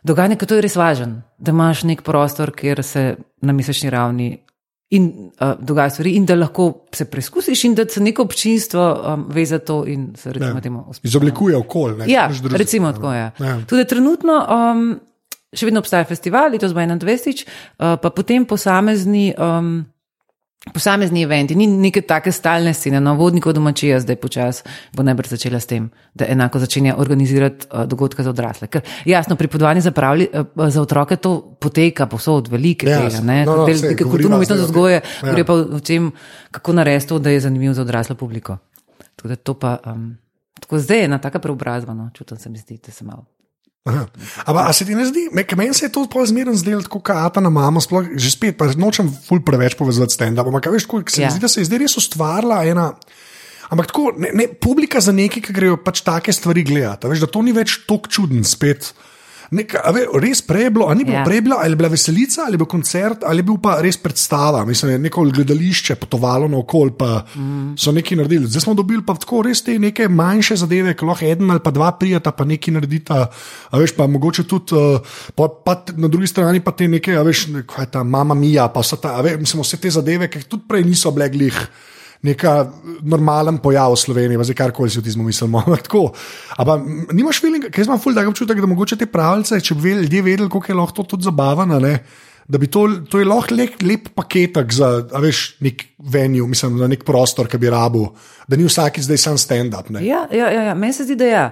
[0.05, 4.29] Dogajanje, ki to je res važen, da imaš nek prostor, kjer se na mesečni ravni
[4.95, 5.09] in
[5.41, 9.47] uh, dogaja stvari, in da lahko se preizkusiš, in da se neko občinstvo um, ve
[9.47, 10.61] za to in se recimo ja.
[10.61, 11.09] temu uspostavlja.
[11.09, 12.07] Izoblikuje okolje.
[12.13, 13.21] Ja, recimo tako je.
[13.21, 13.33] Ja.
[13.41, 13.59] ja.
[13.67, 14.39] Tudi trenutno.
[14.49, 15.01] Um,
[15.55, 19.33] še vedno obstaja festival, letos bo 21, uh, pa potem posamezni.
[19.39, 19.85] Um,
[20.65, 24.63] Posamezni eventi, ni neke take stalne scene, no, vodnikov domačija zdaj počasi
[24.97, 28.71] bo najbrž začela s tem, da enako začenja organizirati uh, dogodke za odrasle.
[28.73, 32.97] Ker jasno, pripodovanje za, pravli, uh, za otroke to poteka posod, velike yes.
[32.97, 35.35] tega, ne, no, no, del, neke kulturno umetnost vzgoje, ja.
[35.37, 36.09] gre pa v tem,
[36.57, 38.57] kako narediti to, da je zanimivo za odraslo publiko.
[39.21, 40.15] Tako da to pa, um,
[40.65, 43.29] tako zdaj je ena taka preobrazba, no, čutim se mi zdi, da se malo.
[43.85, 47.83] Ampak se ti ne zdi, meni se je to zmerno zdelo, kot kata na mamo,
[47.85, 50.33] sploh že spet, pa nočem ful preveč povezati s tem.
[50.33, 51.31] Ampak veš, kako se mi ja.
[51.31, 52.95] zdi, da se je zdaj res ustvarila ena.
[53.69, 57.29] Ampak tako, ne, ne, publika za neki, ki grejo pač take stvari gledati, veš, da
[57.29, 58.95] to ni več tako čuden spet.
[59.55, 61.19] Nek, ve, res preblo, ali ni bilo.
[61.21, 61.25] Ja.
[61.27, 64.65] preblo, ali je bila veselica, ali je bil koncert, ali je bil pa res predstava.
[64.67, 67.77] Mislim, je neko gledališče potovalo naokol, pa mm.
[67.81, 68.51] so nekaj naredili.
[68.51, 71.75] Zdaj smo dobili pa tako res te neke manjše zadeve, ki lahko en ali pa
[71.75, 73.23] dva prijeta, pa nekaj naredita.
[73.71, 77.23] A veš, pa mogoče tudi, uh, pa, pa na drugi strani pa te neke, a
[77.27, 80.47] veš, kaj je ta mama mija, pa vse, ta, veš, mislim, vse te zadeve, ki
[80.49, 81.67] tudi prej niso bile glih
[82.25, 82.53] neka
[83.05, 85.61] normalen pojav v Sloveniji, zdaj karkoli si v tem mislimo.
[85.61, 86.79] Ampak
[87.19, 90.53] nimaš feeling, ker imam ful, da občutek, da mogoče te pravice, če bi ljudje vedeli,
[90.53, 91.81] kako je lahko to tudi zabavno.
[92.45, 94.89] Da bi to, to je lahko lep, lep paketek za
[95.21, 98.07] veš, nek venue, mislim, za nek prostor, ki bi rabu,
[98.49, 99.89] da ni vsak zdaj sam stand-up.
[100.01, 100.75] Ja, ja, ja, ja.
[100.77, 101.45] meni se zdi, da ja.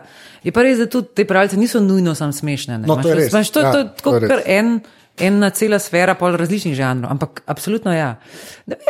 [0.45, 2.83] je pa res, da tudi te pravice niso nujno samo smešne.
[2.85, 3.33] No, to je res.
[3.33, 4.81] Maš, to, ja, to, to, to je kar en.
[5.21, 8.15] Ena cela sfera, pol različnih žanrov, ampak absolutno ja.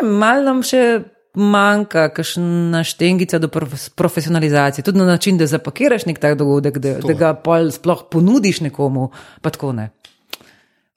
[0.06, 1.02] Malo nam še
[1.34, 3.48] manjka kakšna štengica do
[3.96, 8.60] profesionalizacije, tudi na način, da zapakiraš nek tak dogodek, da, da ga pol sploh ponudiš
[8.60, 9.90] nekomu, pa tako ne.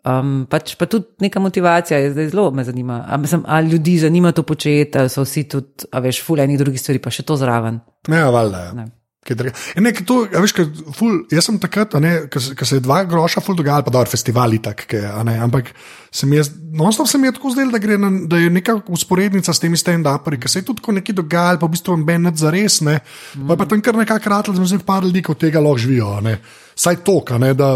[0.05, 3.05] Um, pač pa tudi neka motivacija je zdaj zelo me zanima.
[3.09, 6.99] A, mislim, a ljudi zanima to početi, so vsi tudi, a veš, fulejni drugi stvari,
[7.01, 7.79] pa še to zraven.
[8.07, 8.59] Ne, valjda.
[8.59, 8.85] Ja.
[9.25, 11.95] Ja, ne, to, ja, veš, kaj, ful, jaz sem takrat,
[12.29, 15.71] ko se je dva groša ful dogajal, pa dobro, festivali tak, kaj, ne, ampak
[16.13, 16.43] se mi je,
[16.77, 20.37] non-stop se mi je tako zdelo, da, na, da je neka usporednica s temi stand-uperi,
[20.43, 23.49] ki se je tudi nekaj dogajalo, pa v bistvu ben za res, ne, mm.
[23.49, 25.81] pa pa tam kar nekako kratko, da smo se par ljudi, ki od tega lahko
[25.87, 26.37] živijo, ne,
[26.77, 27.17] saj to,
[27.57, 27.71] da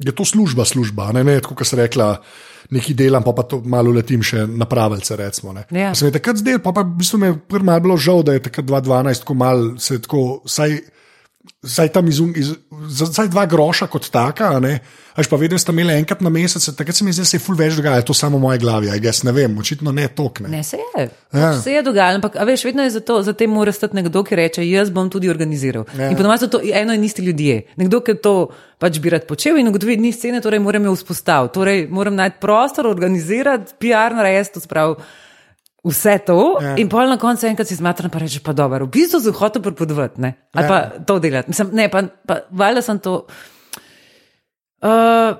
[0.00, 2.14] je to služba, služba, ne, ne, tako, kot se rekla
[2.70, 5.16] nekaj delam, pa, pa to malo letim še na pravice.
[5.16, 5.92] Recimo, ja.
[5.94, 8.22] Se mi je takrat zdel, pa, pa v bistvu mi je prvo malo bilo žal,
[8.24, 10.78] da je takrat 2012, ko mal se tako, saj
[11.62, 12.54] Zdaj tam iz, iz,
[12.88, 14.78] zdaj dva groša kot taka, a ne.
[15.14, 17.42] Až pa vedno ste imeli enkrat na mesec, takrat se mi zdi, da se je
[17.44, 20.48] ful več dogaja, to samo v moje glavi, a jaz ne vem, očitno ne tokne.
[20.48, 21.08] Ne, se je.
[21.36, 21.50] Ja.
[21.60, 24.38] Se je dogajalo, ampak veš, vedno je za, to, za tem mora stati nekdo, ki
[24.40, 25.84] reče: Jaz bom tudi organiziral.
[25.98, 26.08] Ja.
[26.08, 27.62] In ponovadi so to eno in isti ljudje.
[27.76, 28.34] Nekdo, ki to
[28.80, 31.54] pač bi rad počel in ugotovi, ni scene, torej moram jo vzpostaviti.
[31.58, 34.96] Torej moram najti prostor, organizirati, PR narediti, to sprav.
[35.84, 36.74] Vse to, Ja.
[36.76, 39.62] in pol na koncu enkrat si zmatran, pa reče: pa dobro, v bistvu sem hotel
[39.62, 40.68] prepodvati, ne, ali Ja.
[40.68, 41.48] pa to delati.
[41.48, 43.26] Mislim, ne, pa, pa valjda sem to.
[44.82, 45.36] Uh,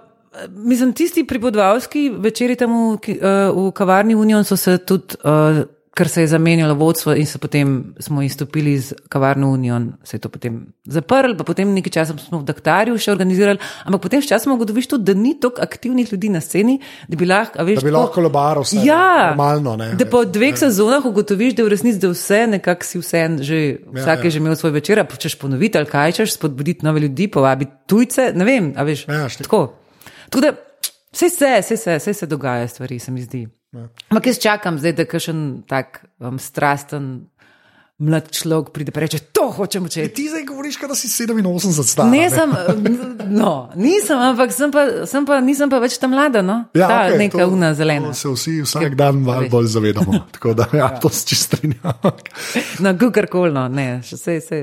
[0.49, 5.65] mislim, tisti pripodvalski večeri tam v, uh, v kavarni Union so se tudi, uh,
[6.01, 10.21] ker se je zamenjalo vodstvo in se potem smo izstopili iz kavarne Union, se je
[10.25, 14.57] to potem zaprl, pa potem nekaj časa smo v Daktarju še organizirali, ampak potem sčasoma
[14.57, 17.93] ugotoviš tudi, da ni toliko aktivnih ljudi na sceni, da bi lahko, veš, Da bi
[17.93, 18.81] lahko lobaral vse.
[18.87, 19.77] Ja, normalno.
[19.77, 23.61] Ne, da po dveh sezonah ugotoviš, da v resnici da vse, nekako si vse, že,
[24.01, 27.29] vsak je že imel svoj večer, pa češ ponoviti ali kaj češ, spodbuditi nove ljudi,
[27.29, 29.05] povabiti tujce, ne vem, a veš.
[29.05, 29.51] Ja, štik.
[29.51, 29.77] tako.
[30.33, 30.57] Tako da,
[31.13, 33.49] vse se, vse se, vse se dogaja, stvari se mi zdi.
[34.11, 37.30] Ampak jaz čakam zdaj, da kakšen tak um, strasten
[38.01, 40.09] mlad človek pride in reče: To hočemo če.
[40.09, 42.09] Ti zdaj govoriš, da si 87 star.
[42.09, 42.49] Ne, sem,
[43.29, 46.65] no, nisem, ampak sem pa, sem pa, nisem pa več ta mlada, no?
[46.73, 48.11] Ja, ta okej, neka to- una zelena.
[48.11, 50.25] to Se vsi vsak dan malo bolj zavedamo.
[50.35, 51.93] Tako da, ja, to se čisto strinjam.
[52.81, 54.59] No, kakorkoli, no, ne, še vse, vse.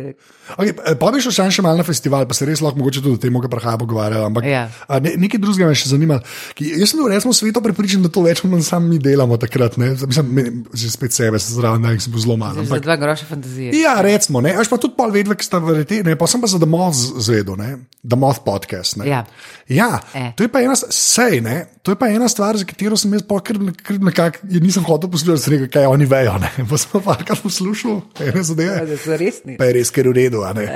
[0.57, 3.19] Okay, pa bi šel še, še malo na festival, pa se res lahko mogoče tudi
[3.19, 4.25] o tem, kar prahaja pogovarjali.
[4.25, 4.63] Ampak Ja.
[4.87, 6.17] a, ne, nekaj drugega me še zanima.
[6.57, 9.37] Ki, jaz sem bil resno sveto prepričan, da to več ali manj sami mi delamo
[9.37, 9.77] takrat.
[9.77, 9.91] Ne?
[9.99, 12.63] Mislim, že spet sebe se zraven, da sem bil zelo malo.
[12.63, 13.71] Za Ampak, dva groša fantazije.
[13.75, 16.47] Ja, recimo, ne, až pa tudi pol vedve, ki sta verjeti, ne, pa sem pa
[16.47, 17.69] za The Moth zvedel, ne,
[18.01, 18.97] The Moth podcast.
[18.97, 19.07] Ne.
[19.07, 19.21] Ja.
[19.67, 20.31] Ja, E.
[20.35, 23.25] to je pa ena, sej, ne, to je pa ena stvar, za katero sem jaz
[23.27, 23.59] pokr
[23.99, 27.99] nekako, je nisem hotel poslušati, rekel, kaj oni vejo, ne, pa sem pa kar poslušal,
[28.23, 28.85] ene zadeve.
[28.87, 29.57] Da so resni.
[29.59, 30.43] Pa je res, ker je v redu.
[30.47, 30.69] a ne.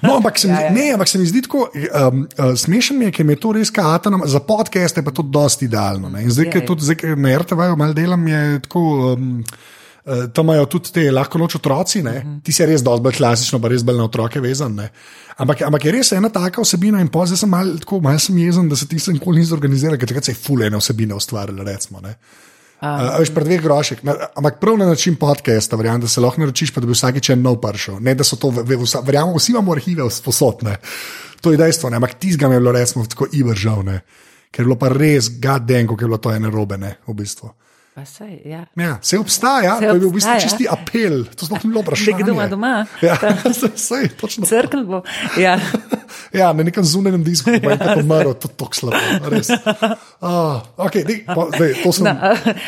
[0.00, 0.72] No, ampak se, mi, Ja, ja.
[0.72, 3.52] ne, ampak se mi zdi tako um, uh, smešen, mi je, ker mi je to
[3.52, 6.08] res kaata, za podcast je pa to dosti idealno.
[6.08, 6.24] Ne.
[6.24, 6.66] In zdaj, Ja, ker ja.
[6.66, 8.86] tudi zdaj, ker na RTV malo delam, je tako.
[9.12, 9.44] Um,
[10.04, 12.16] Uh, tam imajo tudi te lahko noč otroci, uh Mhm.
[12.16, 12.42] -huh.
[12.42, 14.74] ti si res dosti bolj klasično, pa res bolj na otroke vezan.
[14.74, 14.88] ne.
[15.36, 18.38] Ampak, ampak je res ena taka vsebina, in pa zdaj sem malo tako, malo sem
[18.38, 21.64] jezen, da se ti se nikoli ni zorganiziral, ker takrat se je fulene vsebine ustvarjale.
[21.64, 22.14] Recimo, ne.
[22.82, 23.98] Uh, veš, pred dveh grošek,
[24.36, 27.42] ampak prav na način podcasta, verjamem, da se lahko naročiš, pa da bi vsakeč en
[27.42, 28.00] nov prišel.
[28.00, 28.50] Ne, da so to,
[29.04, 30.76] verjamem, vsi imamo arhive sposodne.
[31.40, 31.96] To je dejstvo, ne.
[31.96, 34.00] ampak tizga mi je bilo recimo tako ivržal, ne.
[34.50, 37.50] ker je bilo pa res gadenko, ker je bilo to ene robe, ne, v bistvu.
[38.04, 38.64] Sej, ja.
[38.76, 41.82] Ja, se obstaja, Se to je bil v bistvu čisti apel, to sploh ni bilo
[41.82, 42.16] vprašanje.
[42.16, 42.86] Nekdo ima doma.
[43.02, 43.18] Ja,
[43.76, 44.46] sej, točno.
[44.46, 45.02] Crkl bo.
[45.36, 45.58] Ja.
[46.34, 49.30] Ja, na nekem zunanjem disku, je tako umrl, to je tako slabo.
[49.30, 49.50] res.
[50.20, 52.04] Oh, okay, dej, pa, dej, sem.
[52.04, 52.12] No,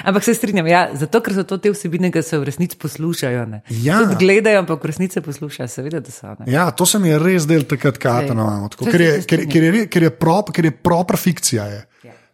[0.08, 3.44] ampak se strinjam, ja, zato ker so to te vsebine, ki se v resnici poslušajo.
[3.50, 3.60] Ne.
[3.84, 4.00] Ja.
[4.02, 6.32] Tudi gledajo, ampak v resnici poslušajo, seveda, da so.
[6.40, 6.48] Ne.
[6.50, 8.48] Ja, to se mi je res del takrat katano.
[8.78, 11.66] Ker je, ker, ker je, ker je, prop, ker je proper fikcija.
[11.70, 11.82] Je.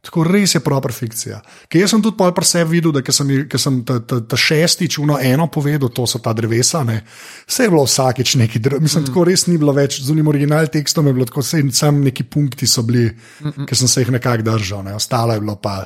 [0.08, 0.10] Ja.
[0.10, 1.40] Tako res je proper fikcija.
[1.68, 3.28] Ker jaz sem tudi pol pri sebi videl, da sem,
[3.60, 6.80] sem ta, ta, ta šestič uno eno povedal, to so ta drevesa.
[6.88, 7.02] Ne.
[7.46, 8.82] Vse je bilo vsakeč neki drevesa.
[8.82, 9.10] Mislim, mm.
[9.10, 10.00] tako res ni bilo več.
[10.00, 13.66] Z unim originalnim tekstom je bilo tako, vse, sam neki punkti so bili, mm -mm.
[13.68, 14.84] ki sem se jih nekako držal.
[14.84, 14.94] Ne.
[14.94, 15.76] Ostalo je bilo pa.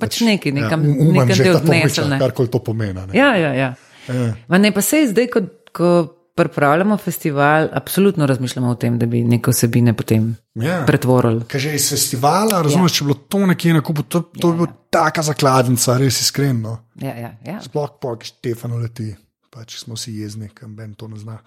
[0.00, 2.18] Pač neki, nekam, ja, um, nekam že ta topiča, odnesel.
[2.18, 2.92] karkoli to pomeni.
[2.92, 3.18] ne.
[3.18, 3.74] Ja, ja, ja.
[4.48, 5.40] Ma ne, pa se zdaj, ko,
[5.72, 10.84] ko pripravljamo festival, absolutno razmišljamo o tem, da bi neke osebine potem Ja.
[10.86, 11.42] pretvorili.
[11.46, 12.96] Ker že iz festivala, razumeš, ja.
[12.96, 16.20] če bi bilo to nekje na kupu, to, to ja, bi bila taka zakladnica, res
[16.20, 16.78] iskreno.
[16.96, 17.58] Ja, ja, ja.
[17.60, 19.10] Sploh pa, ki Štefano leti,
[19.50, 21.38] pač smo si jezni, kam Ben to ne zna.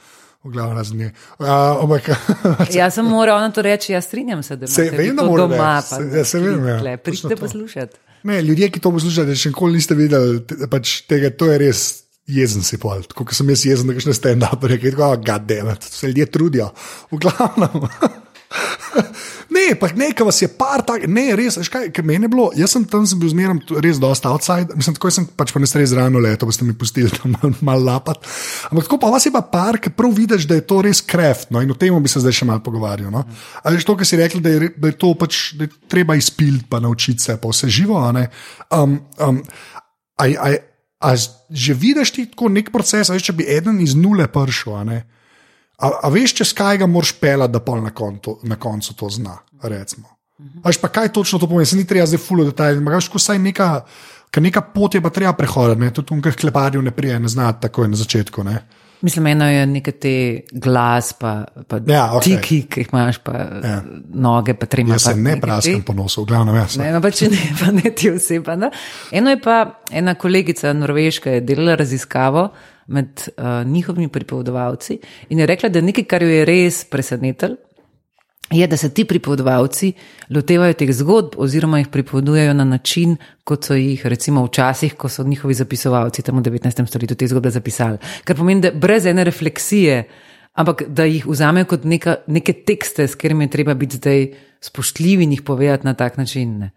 [0.41, 1.05] V glavu razni.
[1.37, 1.85] Uh,
[2.73, 5.43] Jaz sem moral na to reči, jaz strinjam se, da Se vem, da to mora
[5.43, 5.57] doma.
[5.57, 6.77] pa Se- ja, se vem, ja.
[6.79, 7.41] Točno Pridite to.
[7.41, 7.97] poslušati.
[8.23, 11.81] ne, ljudje, ki to poslušate, še nikoli niste videli, te- pač tega, to je res.
[12.31, 16.71] Jezen si tako kot sem jaz jezen, da greš stand-up, rekel, da se ljudje trudijo.
[17.11, 17.87] V glavnem.
[19.51, 22.45] Ne, pa nekaj vas je par tak, ne, res, veš kaj, ker meni je bilo,
[22.55, 25.67] jaz sem tam sem bil zmeraj res dosta outside, mislim, tako sem pač pa ne
[25.67, 28.23] stres rano leto, boste mi pustili tam mal, mal lapat.
[28.69, 31.51] Ampak tako pa vas je pa par, ki prav vidiš, da je to res kreft,
[31.51, 33.11] no in o tem bi se zdaj še malo pogovarjal.
[33.11, 33.25] No?
[33.63, 36.15] Ali že to, kar si rekel, da je, da je to pač, da je treba
[36.19, 38.27] izpiliti, pa naučiti se, pa vse živo, a ne.
[38.71, 39.43] Um, um,
[40.15, 40.55] a, a,
[41.01, 41.15] a
[41.49, 45.01] že vidiš ti tako nek proces, veš, če bi eden iz nule prišel, a.
[45.81, 47.91] A, a veš, čez kaj ga moraš pelati, da pol na,
[48.43, 49.39] na koncu to zna?
[49.63, 50.07] Recimo.
[50.65, 53.39] Veš pa kaj točno to pomeni, se ni treba zdaj fulo detajlno, veš, ko saj
[53.41, 53.69] neka,
[54.29, 57.89] ker neka pot je pa treba prehoditi, tudi tukaj kleparjev ne prije, ne zna takoj
[57.89, 58.45] na začetku.
[58.45, 58.61] Ne?
[59.01, 60.11] Mislim, eno je nekaj te
[60.51, 61.31] glas, pa,
[61.67, 62.35] pa Ja, okej.
[62.35, 63.31] tiki, ki jih imaš, pa
[63.63, 63.81] Ja.
[64.13, 64.93] noge, pa trema.
[64.93, 66.77] Jaz se ne praskam po nosu, v glavnem jaz.
[66.77, 68.55] Ne, no, pa če ne, pa ne ti oseba.
[68.55, 68.69] Ne?
[69.11, 69.57] Eno je pa
[69.91, 72.49] ena kolegica Norveška, je delala raziskavo
[72.87, 77.55] med uh, njihovimi pripovedovalci in je rekla, da nekaj, kar jo je res presenetilo,
[78.51, 79.93] je, da se ti pripovedovalci
[80.29, 85.23] lotevajo teh zgodb oziroma jih pripovedujejo na način, kot so jih recimo včasih, ko so
[85.23, 86.87] njihovi zapisovalci tam v 19.
[86.87, 87.97] stoletju te zgodbe zapisali.
[88.23, 90.03] Kar pomeni, da brez ene refleksije,
[90.53, 94.27] ampak da jih vzamejo kot neka, neke tekste, s katerimi je treba biti zdaj
[94.61, 96.59] spoštljivi in jih povedati na tak način.
[96.59, 96.71] Ne.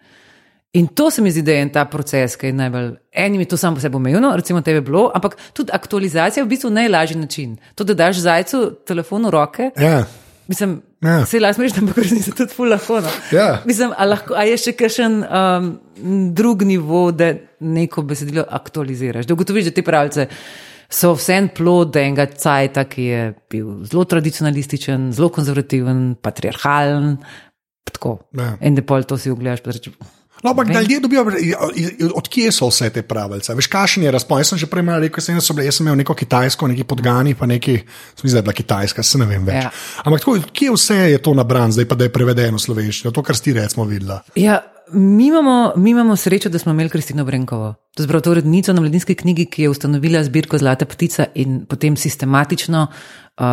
[0.75, 2.91] In to se mi zdi, da je en ta proces, ki je najbolj.
[3.13, 6.49] Enim je to samo po sebi omejeno, recimo tebe bilo, ampak tudi aktualizacija je v
[6.51, 7.57] bistvu najlažji način.
[7.75, 10.03] To, da daš zajcu telefon v roke, Ja,
[10.49, 11.27] Mislim, Ja.
[11.27, 13.01] se lahko smeš, ampak resnici tudi ful lahko.
[13.01, 13.11] No.
[13.33, 13.63] Ja.
[13.69, 15.71] Mislim, a, lahko, a je še kakšen um,
[16.37, 19.27] drug nivo, da neko besedilo aktualiziraš.
[19.29, 20.27] Da ugotoviš, da te pravljice
[20.95, 27.17] so vse en plod enega cajta, ki je bil zelo tradicionalističen, zelo konzervativen, patriarhalen.
[27.93, 28.19] Tako.
[28.37, 28.55] Ja.
[28.65, 29.93] In da pol to si ogledaš, pa reče,
[30.45, 31.25] No, ampak da ljudje dobijo,
[32.15, 33.55] odkje so vse te pravice?
[33.57, 34.43] Veš, kakšen je razpon?
[34.43, 36.69] Jaz sem že prej imel, rekel sem, da so bile, jaz sem imel neko kitajsko,
[36.69, 37.79] neki podgani, pa neki,
[38.21, 39.63] sem zdaj bila kitajska, se ne vem več.
[39.63, 39.71] Ja.
[40.05, 43.39] Ampak tako, kje vse je to nabran, zdaj pa da je prevedeno slovenščino, to, kar
[43.41, 44.19] si recimo videla.
[44.37, 44.59] Ja,
[44.93, 47.73] mi imamo, mi imamo srečo, da smo imeli Kristino Brenkovo.
[47.97, 51.97] To je to urednico na mladinski knjigi, ki je ustanovila zbirko Zlata ptica in potem
[51.97, 53.47] sistematično uh,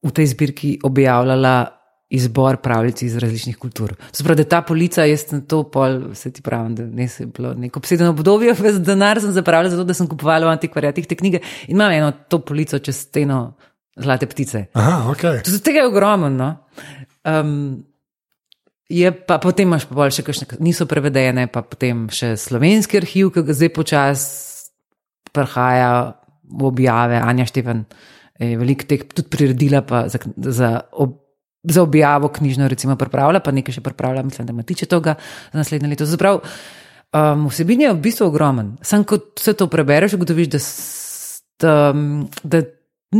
[0.00, 1.79] v tej zbirki objavljala
[2.10, 3.94] izbor pravljic iz različnih kultur.
[4.12, 7.28] Sprav, da ta polica, jaz sem to pol, se ti pravim, da ne se je
[7.30, 11.18] bilo neko obsedeno obdobje, ves denar sem zapravila zato, da sem kupovala v antikvariatih te
[11.18, 13.42] knjige in imam eno to polico čez steno
[14.00, 14.70] Zlate ptice.
[14.72, 15.22] Aha, ok.
[15.44, 16.28] Tudi tega je ogromno.
[16.30, 16.48] No?
[17.26, 17.84] Um,
[18.88, 23.32] je pa potem imaš pa bolj še kakšne, niso prevedene, pa potem še slovenski arhiv,
[23.34, 24.70] ki ga zdaj počasi
[25.34, 25.90] prihaja
[26.50, 27.20] v objave.
[27.20, 27.84] Anja Števen
[28.40, 31.19] je veliko teh tudi priredila pa za, za, ob,
[31.62, 35.14] za objavo knjižno, recimo, pripravlja, pa nekaj še pripravlja, mislim, da ima tiče tega
[35.52, 36.06] za naslednje leto.
[36.08, 36.40] Zaprav,
[37.12, 38.76] um, vsebin je v bistvu ogromen.
[38.82, 40.62] Sam, ko vse to prebereš, ugotoviš, da,
[41.60, 41.74] da,
[42.42, 42.62] da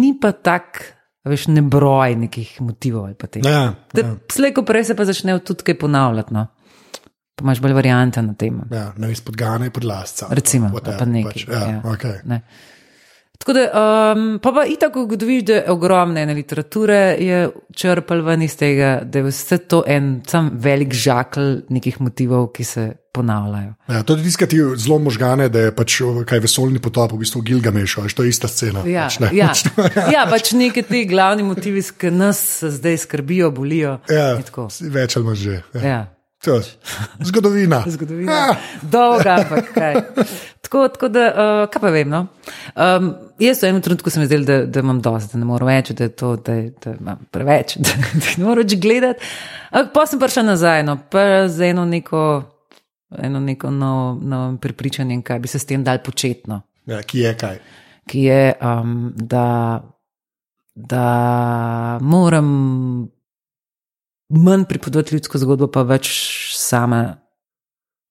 [0.01, 0.81] ni pa tak,
[1.29, 3.29] veš, nebroj nekih motivov ali pa.
[3.45, 6.35] Ja, ja, Slej, ko prej se pa začnejo tudi kaj ponavljati.
[6.35, 6.47] No.
[7.37, 8.61] Pa imaš bolj variante na tem.
[8.73, 10.29] ja, ne vem, podgane pod lasca.
[10.31, 11.33] Recimo, Whatever, pa nekaj.
[11.33, 11.81] Pač, ja, ja.
[11.93, 12.21] okay.
[12.29, 12.43] Ne.
[13.41, 13.63] Tako da,
[14.13, 17.39] um, pa pa itak ugotoviš, da ogromne ene literature je
[17.73, 22.65] črpal ven iz tega, da je vse to en sam velik žakl nekih motivov, ki
[22.65, 23.73] se ponavljajo.
[23.89, 25.97] Ja, to je tiskati zelo možgane, da je pač
[26.29, 28.85] kaj vesoljni potop, v bistvu Gilgameš, ali to je ista scena.
[28.85, 29.33] Ja, pač, ne.
[29.33, 29.53] ja,
[30.19, 33.99] ja, pač neki ti glavni motivi, ki nas zdaj skrbijo, bolijo.
[34.13, 34.35] ja,
[34.81, 35.63] več ali manj že.
[35.81, 35.87] Ja.
[35.89, 36.01] Ja.
[36.41, 36.61] To
[37.21, 37.83] Zgodovina.
[37.95, 38.33] Zgodovina.
[38.33, 38.57] Ja.
[38.83, 39.95] Dolga, ampak kaj.
[40.65, 42.09] Tako, tako da, uh, kaj pa vem.
[42.09, 42.21] No?
[42.73, 45.91] Um, jaz v enem trenutku sem zdel, da, da imam dosti, da ne morem več,
[45.93, 49.21] da to, da, je- da imam preveč, da, da ne morem več gledati.
[49.71, 52.23] Ampak pa sem prišla nazaj, no, pa z eno neko,
[53.21, 56.63] eno neko novo, novo prepričanje, kaj bi se s tem dal početno.
[56.89, 57.61] Ja, ki je kaj.
[58.09, 59.49] Ki je, um, da,
[60.75, 61.07] da
[62.01, 62.49] moram
[64.31, 66.11] manj pripovedovati ljudsko zgodbo, pa več
[66.57, 67.17] sama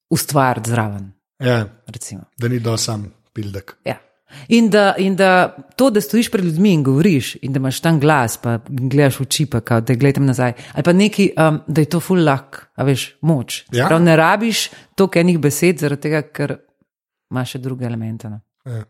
[0.09, 1.11] ustvariti zraven.
[1.39, 2.27] Ja, Recimo.
[2.37, 3.75] da ni do sam pildek.
[3.85, 3.99] Ja.
[4.47, 7.99] In da, in da to, da stojiš pred ljudmi in govoriš, in da imaš tam
[7.99, 10.53] glas, pa gledaš v oči, pa kao, da gledam nazaj.
[10.73, 13.63] Ali pa neki, um, da je to full luck, a veš, moč.
[13.73, 13.87] Ja.
[13.87, 16.55] Prav ne rabiš toliko enih besed, zaradi tega, ker
[17.31, 18.29] imaš še druge elemente.
[18.29, 18.41] No.
[18.69, 18.83] Ja.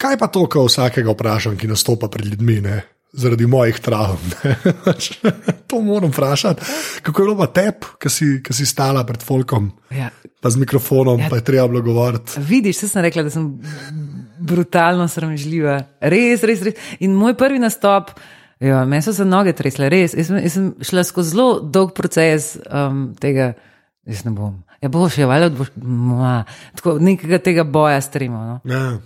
[0.00, 2.82] Kaj pa to, ko vsakega vprašam, ki nastopa pred ljudmi, ne?
[3.12, 4.30] Zaradi mojih travm?
[4.86, 5.10] Pač,
[5.66, 6.62] to moram vprašati.
[7.02, 10.10] Kako je bilo pa tep, ki si, ki si stala pred folkom, Ja.
[10.40, 11.28] pa z mikrofonom, ja.
[11.30, 12.38] pa je treba bilo govoriti.
[12.40, 13.48] Vidiš, se sem rekla, da sem
[14.38, 15.78] brutalno sramežljiva.
[16.00, 16.78] Res, res, res.
[17.00, 18.14] In moj prvi nastop,
[18.62, 20.14] ja, meni so se noge tresle, res.
[20.16, 23.52] Jaz, jaz sem šla skozi zelo dolg proces um, tega,
[24.08, 24.60] jaz ne bom.
[24.80, 26.38] Ja, boš je, valjda boš, ma,
[26.78, 28.38] tako nekega tega boja stremo.
[28.54, 28.60] No?
[28.64, 28.96] Ja,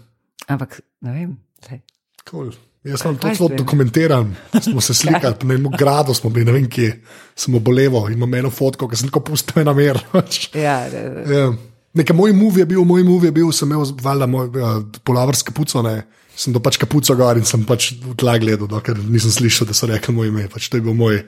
[0.47, 1.31] Ampak ne vem.
[1.65, 1.81] Sej.
[2.29, 2.53] cool.
[2.85, 3.57] Jaz sem to ste?
[3.57, 6.91] dokumentiran, smo se slikali, na enem gradu smo bili, ne vem kje,
[7.35, 10.01] sem oboleval in imam eno fotko, ki sem tako pustil na mer.
[10.55, 11.47] Ja, da- da- Ja.
[11.95, 15.53] Nekaj moj muv je bil, moj muv je bil, sem imel valjda moj uh, polavrske
[15.55, 16.03] puco, ne.
[16.35, 19.77] Sem do pač kapuco gor in sem pač v tla gledal, dokler nisem slišal, da
[19.79, 20.49] so rekli moj ime.
[20.51, 21.21] Pač to je bil moj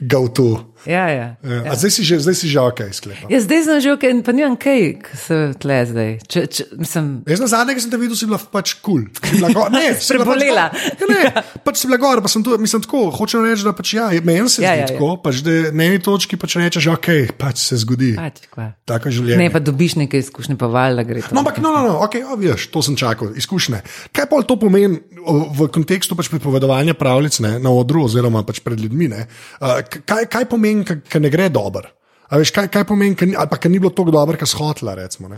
[0.00, 0.68] go-to.
[0.86, 1.26] ja, ja.
[1.42, 1.58] Ja.
[1.62, 1.74] Ja.
[1.78, 3.30] Zdaj, si že, zdaj si že ok, sklepam.
[3.30, 6.10] Ja, zdaj sem že ok, pa nimam kaj, ki se tle zdaj.
[6.26, 9.06] Če, če, mislim, Jaz na zadnje, ki sem te videl, si bila pač kul.
[9.14, 9.70] Cool.
[9.70, 10.64] Ne, si bila Prebolela.
[10.74, 11.12] Pač, gor.
[11.12, 13.94] ja, ne, pač si bila gor, pa sem tu, mislim tako, hočem reči, da pač
[13.94, 14.88] ja, meni se Ja, zdi ja, ja.
[14.90, 18.14] tako, pač da na eni točki pač rečeš, ok, pač se zgodi.
[18.18, 18.72] pač kva.
[18.88, 19.38] Tako je življenje.
[19.38, 21.30] Ne, pa dobiš nekaj izkušnje, pa valjda gre to.
[21.36, 23.84] No, ampak, no, no, no, ok, o, veš, to sem čakal, izkušnje.
[24.10, 28.80] Kaj pa to pomeni v kontekstu pač pripovedovanja pravljic ne, na odru, oziroma pač pred
[28.82, 29.12] ljudmi?
[29.12, 29.26] Ne,
[29.62, 31.88] uh, kaj, kaj pomeni, ker ne gre dobro?
[32.32, 34.96] Veš, kaj, kaj pomeni, ka, ali pa ker ni bilo tako dobro, kot shotla.
[34.96, 35.32] Recimo,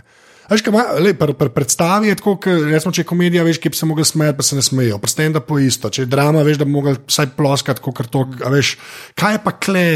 [0.51, 2.37] Veš, kaj, le, pr, pr, predstavi je tako,
[2.69, 4.99] recimo, če je komedija, veš, ki bi se mogli smejati, pa se ne smejijo.
[5.01, 5.89] Prsten da po isto.
[5.91, 8.27] Če je drama, veš, da bi mogli vsaj ploskati, kot to.
[8.53, 8.77] Veš,
[9.19, 9.89] kaj je pa kle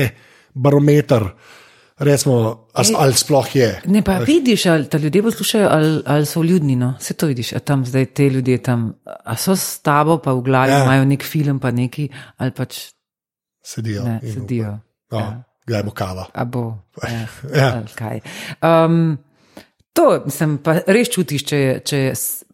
[0.56, 1.28] barometer?
[1.98, 3.68] Recimo, ali, ali sploh je.
[3.90, 4.28] Ne, pa veš.
[4.30, 6.76] vidiš, ali ti ljudje poslušajo, ali, ali so ljudni.
[6.76, 6.94] No?
[7.00, 10.44] Se to vidiš, a tam zdaj te ljudje tam, a so s tabo, pa v
[10.46, 10.84] glavi ja.
[10.84, 12.08] imajo nek film, pa neki,
[12.38, 12.78] ali pač.
[13.62, 14.04] Sedijo.
[14.04, 14.78] Ne, sedijo.
[15.12, 15.30] No, ja.
[15.68, 16.28] Kdaj bo kava?
[16.34, 16.66] A bo.
[17.08, 17.26] Ja.
[17.54, 17.72] ja.
[17.96, 18.20] Kaj.
[18.62, 19.18] Um,
[19.98, 21.98] To sem pa res čutiš, če, če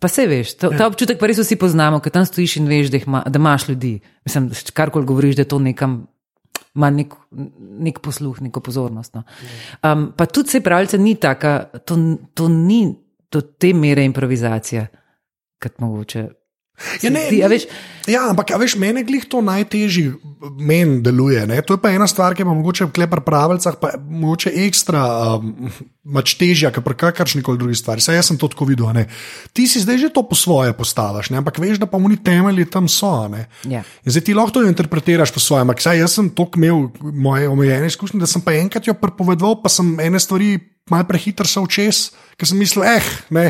[0.00, 0.54] pa se veš.
[0.62, 3.40] To, ta občutek pa res vsi poznamo, ker tam stojiš in veš, da, ima, da
[3.40, 3.98] imaš ljudi.
[4.24, 5.98] Mislim, karkoli govoriš, da to nekam
[6.74, 7.12] ima nek,
[7.84, 9.14] nek posluh, neko pozornost.
[9.14, 9.22] No.
[9.84, 11.98] Um, pa tudi se pravice ni taka, to,
[12.34, 12.86] to ni
[13.30, 14.86] do te mere improvizacija,
[15.62, 16.24] kot mogoče.
[17.02, 17.68] Ja, ne, ti, veš,
[18.10, 20.16] ja, ampak veš, meni je to najtežje,
[20.58, 21.44] meni deluje.
[21.46, 21.60] Ne?
[21.62, 25.04] To je pa ena stvar, ki je mogoče v klepar pravilcah, pa mogoče ekstra
[25.38, 25.70] um,
[26.26, 28.02] težja, kot pri kakršni koli drugi stvari.
[28.02, 28.90] Saj jaz sem to tako videl.
[28.96, 29.06] Ne?
[29.54, 31.38] Ti si zdaj že to po svoje postaviš, ne?
[31.40, 33.14] ampak veš, da pa mu ni temelji tam so.
[33.70, 33.86] Ja.
[34.02, 35.62] Zdaj ti lahko to interpretiraš po svoje.
[35.62, 39.62] Ampak saj jaz sem to imel, moje omejene izkušnje, da sem pa enkrat jo prepovedal,
[39.62, 40.58] pa sem ene stvari
[40.90, 43.46] malo prehiter se včes, ker sem mislil, eh, ne.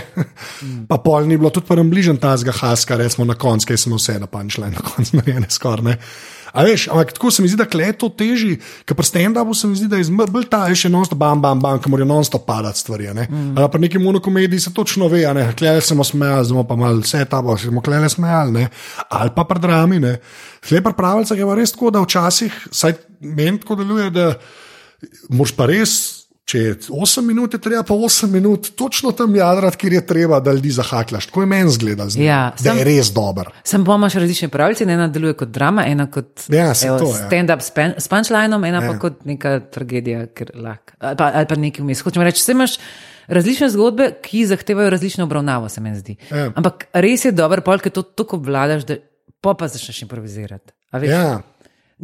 [0.63, 0.87] Mm.
[0.87, 4.21] Pa pol ni bilo tudi prvem bližnjem tazga haska, recimo na koncu, ker sem vse
[4.23, 5.99] napančil, na koncu narejene skoraj.
[6.55, 8.53] A veš, ampak tako se mi zdi, da je to teži,
[8.87, 11.81] ker pri stand-upu se mi zdi, da je bolj ta, še non-stop, bam, bam, bam,
[11.83, 13.11] ki morajo non-stop padati stvari.
[13.11, 13.59] Mm.
[13.59, 17.43] Pri neki monokomediji se točno ve, ne, klele smo smejali, zdaj pa malo vse ta
[17.43, 18.69] bo, smo klele smejali, ne,
[19.11, 20.21] ali pa pri drami, ne.
[20.63, 24.31] Zdaj pa pravica je pa res tako, da včasih, saj meni tako deluje, da
[25.35, 26.14] moš pa res.
[26.45, 30.41] Če je 8 minut, je treba pa 8 minut, točno tam jadrati, kjer je treba,
[30.45, 31.31] da ljudi zahaklaš.
[31.31, 33.49] Tako je meni zgleda, zdi, ja, da sem, je res dober.
[33.65, 38.69] Sem pa imaš različne pravice, ena deluje kot drama, ena kot ja, stand-up s punchlinom,
[38.69, 38.91] ena ja.
[38.91, 42.05] pa kot neka tragedija, lahk, ali, pa, ali pa nekaj vmes.
[42.05, 42.77] Hočem reči, vse imaš
[43.41, 46.19] različne zgodbe, ki zahtevajo različno obravnavo, se mi zdi.
[46.29, 46.51] Ja.
[46.53, 49.01] Ampak res je dober, polk je to tako vladaš, da
[49.41, 50.77] pa pa začneš improvizirati.
[51.09, 51.41] Ja.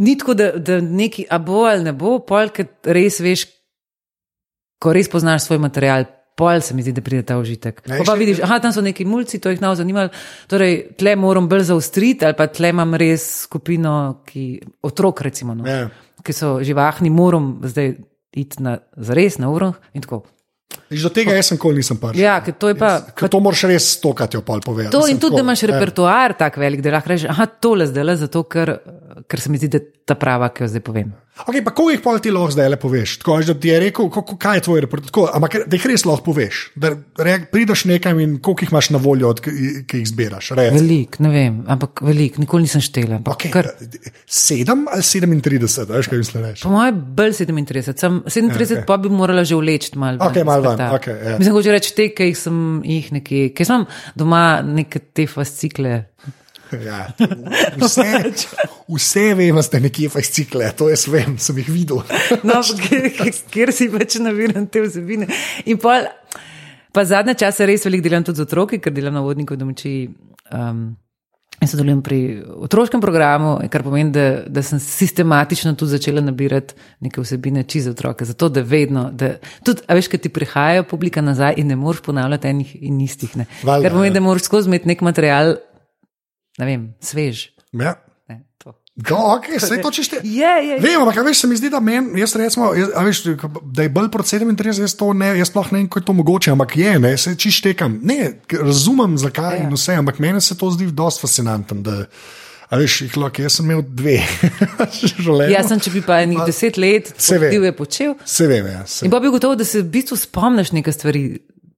[0.00, 3.50] Ni tako, da, da neki a bo ali ne bo, polk res veš
[4.80, 6.08] ko res poznaš svoj material,
[6.40, 7.82] pol se mi zdi, da pride ta užitek.
[7.90, 10.12] Ne, pa vidiš, aha, tam so neki mulci, to jih nav zanimalo.
[10.48, 13.94] Torej, tle moram bolj zaustriti, ali pa tle imam res skupino,
[14.28, 14.46] ki,
[14.88, 15.90] otrok, recimo, no, ja.
[16.24, 17.94] ki so živahni, moram zdaj
[18.40, 20.22] iti na zares, na urah in tako.
[20.90, 22.22] Iz tega jaz sem kol nisem prišel.
[22.22, 22.92] Ja, to je pa.
[23.10, 24.94] Jaz, to moraš res stokati, opal povedati.
[24.94, 25.70] To in tudi, tako, da imaš ja.
[25.72, 28.72] repertoar tako velik, da lahko rečeš, aha, tole zdaj le zato, ker,
[29.28, 31.10] ker se mi zdi, da je ta prava, ki jo zdaj povem.
[31.40, 33.14] Okay, pa, kako jih pa ti lahko zdaj le poveš?
[33.22, 35.30] Tako, da ti je rekel, kako, kaj je tvoj repertoar.
[35.38, 36.58] Ampak da jih res lahko poveš.
[36.76, 36.90] Da
[37.24, 39.54] re, prideš nekam in koliko jih imaš na voljo, od, ki,
[40.02, 40.50] jih zbiraš.
[40.58, 43.22] Velik, ne vem, ampak velik, nikoli nisem štela.
[43.32, 43.70] Okay, kar...
[44.26, 46.66] Sedem ali 37, veš kaj misliš?
[46.66, 47.96] Po mojem, bolj 37.
[47.96, 48.84] Sem 37, ja, okay.
[48.88, 50.20] pa bi morala že vleči malo.
[50.28, 51.38] Okay, mal okay, ja.
[51.40, 56.02] Mislim, hoče reči te, ki sem jih nekje, ki sem doma neke te fascikle.
[56.70, 57.08] Ja,
[57.80, 58.04] vse,
[58.86, 62.02] vse vem, da ste nekje fascikle, to jaz vem, sem jih videl.
[62.46, 62.60] no,
[63.50, 65.26] ker si več naviran te vsebine.
[65.70, 66.06] In pol,
[66.94, 69.94] pa zadnje čase res veliko delam tudi z otroki, ker delam na vodniku domači.
[70.50, 70.90] Um,
[71.60, 72.18] In sodelujem pri
[72.64, 76.72] otroškem programu, kar pomeni, da, da sem sistematično tudi začela nabirati
[77.04, 78.24] neke vsebine čiz otroke.
[78.24, 79.34] Zato, da vedno, da
[79.66, 83.36] tudi, a veš, kaj ti prihajajo publika nazaj in ne moreš ponavljati enih in istih.
[83.36, 84.16] Valda, kar pomeni, ja.
[84.16, 85.58] da moraš skozi imeti nek material,
[86.60, 87.48] ne vem, svež.
[87.72, 87.96] Ja.
[88.28, 88.44] Ne,
[89.00, 90.10] Do, okay, vse to češ.
[90.22, 90.78] Je, je.
[90.82, 93.22] Vem, ampak veš, se mi zdi, da, men, jaz recimo, jaz, veš,
[93.62, 96.52] da je bolj proti 37, jaz, ne, jaz sploh ne vem, kako je to mogoče,
[96.52, 98.00] ampak je, ne, se čiš tekam.
[98.02, 99.64] Ne, razumem, zakaj ja.
[99.64, 101.80] in vse, ampak meni se to zdi dosti fascinantno.
[102.70, 104.20] A veš, jih lahko, jaz sem imel dve
[105.00, 105.56] življenja.
[105.56, 108.14] Jaz sem, če bi pa enih deset let, se vem, je počel.
[108.22, 108.84] Se vem, ja.
[108.86, 109.06] Se.
[109.06, 111.24] In pa bi gotovo, da se v bistvu spomniš nekaj stvari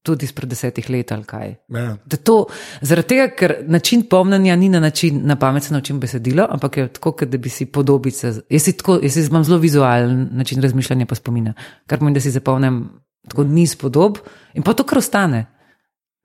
[0.02, 1.54] tudi izpred desetih let ali kaj.
[1.68, 1.96] Ja.
[2.24, 2.36] To,
[2.80, 6.88] zaradi tega, ker način pomnjenja ni na način, na pamet se naučim besedilo, ampak je
[6.88, 8.32] tako, da bi si podobice.
[8.50, 11.54] Jaz, tako, jaz imam zelo vizualen način razmišljanja pa spomina,
[11.86, 12.88] kar pomeni, da si zapomnim
[13.28, 14.18] tako niz podob
[14.54, 15.46] in pa to kar ostane.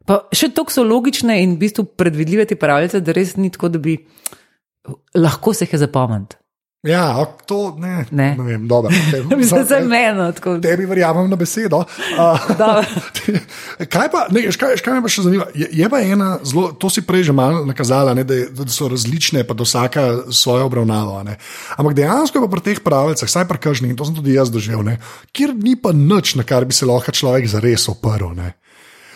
[0.07, 3.69] Pa še tako so logične in v bistvu predvidljive te pravice, da res ni tako,
[3.69, 3.97] da bi
[5.15, 6.37] lahko se jih zapomniti.
[6.83, 8.35] Ja, to ne, ne.
[8.37, 8.91] ne vem, dobro.
[9.11, 9.23] Da je
[9.83, 10.59] meni tako.
[10.61, 11.77] Tebi verjamem na besedo.
[11.77, 12.45] Uh,
[13.93, 15.47] kaj pa, ne, škaj, škaj me pa še zanima?
[15.57, 18.67] Je, je pa ena zelo, to si prej že malo nakazala, ne, da, je, da
[18.69, 21.17] so različne, pa da vsaka svojo obravnavo.
[21.25, 21.39] Ne.
[21.81, 24.85] Ampak dejansko pa pri teh pravilcah, saj pri kažnih, in to sem tudi jaz doživel,
[24.85, 24.99] ne,
[25.33, 28.37] kjer ni pa nič, na kar bi se lahko človek zares oprl.
[28.37, 28.53] Ne.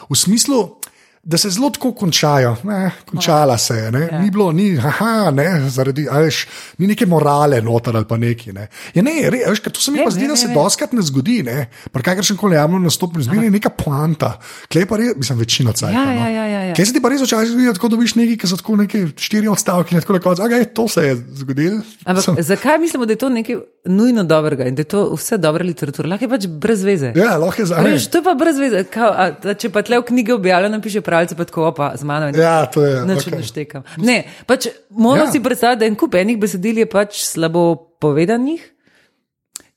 [0.10, 0.82] V smislu,
[1.24, 2.56] da se zelo tako končajo.
[2.64, 4.20] Ne, končala se je, ne, Ja.
[4.20, 8.54] ni bilo, ni, aha, ne, zaradi, veš, ni neke morale noter ali pa neki.
[8.54, 8.68] Ne.
[8.94, 10.54] Ja, ne, re, veš, to se mi Ne, pa zdi, ne, da ne, se ne.
[10.54, 11.44] doskrat ne zgodi.
[11.44, 11.58] Ne.
[11.92, 14.40] Pri kakršnem koli javnem nastopu zmeri neka poanta.
[14.68, 15.94] Klej pa res, mislim, večino cajt.
[15.94, 16.12] Ja, no.
[16.12, 16.74] ja, ja, ja, ja.
[16.74, 19.06] Kaj se ti pa res včasih zgodi, da tako dobiš nekaj, ki so tako neke
[19.16, 21.82] štiri odstavke in tako na koncu, okay, to se je zgodilo.
[22.04, 23.56] Ampak Sem- zakaj mislimo, da je to nekaj
[23.86, 26.10] nujno dobrega in da je to vse dobra literatura?
[26.10, 27.14] Lahko je pač brez veze.
[27.16, 28.84] Ja, lahko je za Veš, to je pa brez veze.
[28.86, 32.32] Kao, a, če pa tle v knjigi objavljeno, piše pravice, pa tako opa z mano.
[32.34, 33.04] Ja, to je.
[33.06, 33.36] Nič okej.
[33.36, 33.84] ne štekam.
[34.00, 35.32] Ne, pač moram Ja.
[35.32, 37.66] si predstavljati, da en kup enih besedil je pač slabo
[38.00, 38.64] povedanih.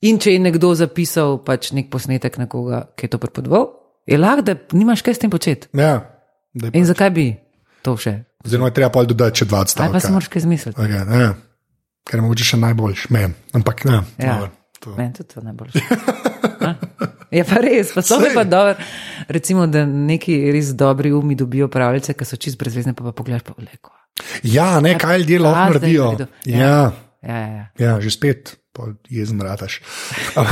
[0.03, 3.71] In če je nekdo zapisal pač nek posnetek nekoga, ki je to prepodoval,
[4.05, 5.69] je lahko, da nimaš kaj s tem početi.
[5.73, 6.05] Ja,
[6.53, 7.27] je In zakaj bi
[7.81, 8.13] to še?
[8.41, 9.91] Oziroma, treba pol dodati še dva Ali odstavka.
[9.91, 10.77] pa si moraš kaj zmisliti.
[10.77, 11.33] Okay, ne,
[12.05, 13.33] ker je mogoče še najboljši, men.
[13.55, 14.03] Ampak ne.
[14.19, 14.37] Ja.
[14.37, 15.81] dobro, to- Meni tudi to najboljše.
[17.35, 18.77] Je pa res, pa so pa dobro.
[19.29, 23.47] Recimo, da neki res dobri umi dobijo pravljice, ki so čist brezvezne, pa pa pogledaš
[23.49, 23.91] pa vleko.
[24.47, 26.13] Ja, ne, kaj ljudje lahko naredijo.
[26.45, 26.93] Ja, Ja.
[27.25, 27.67] Ja, ja, ja.
[27.79, 29.79] ja, že spet, pol jezen rataš.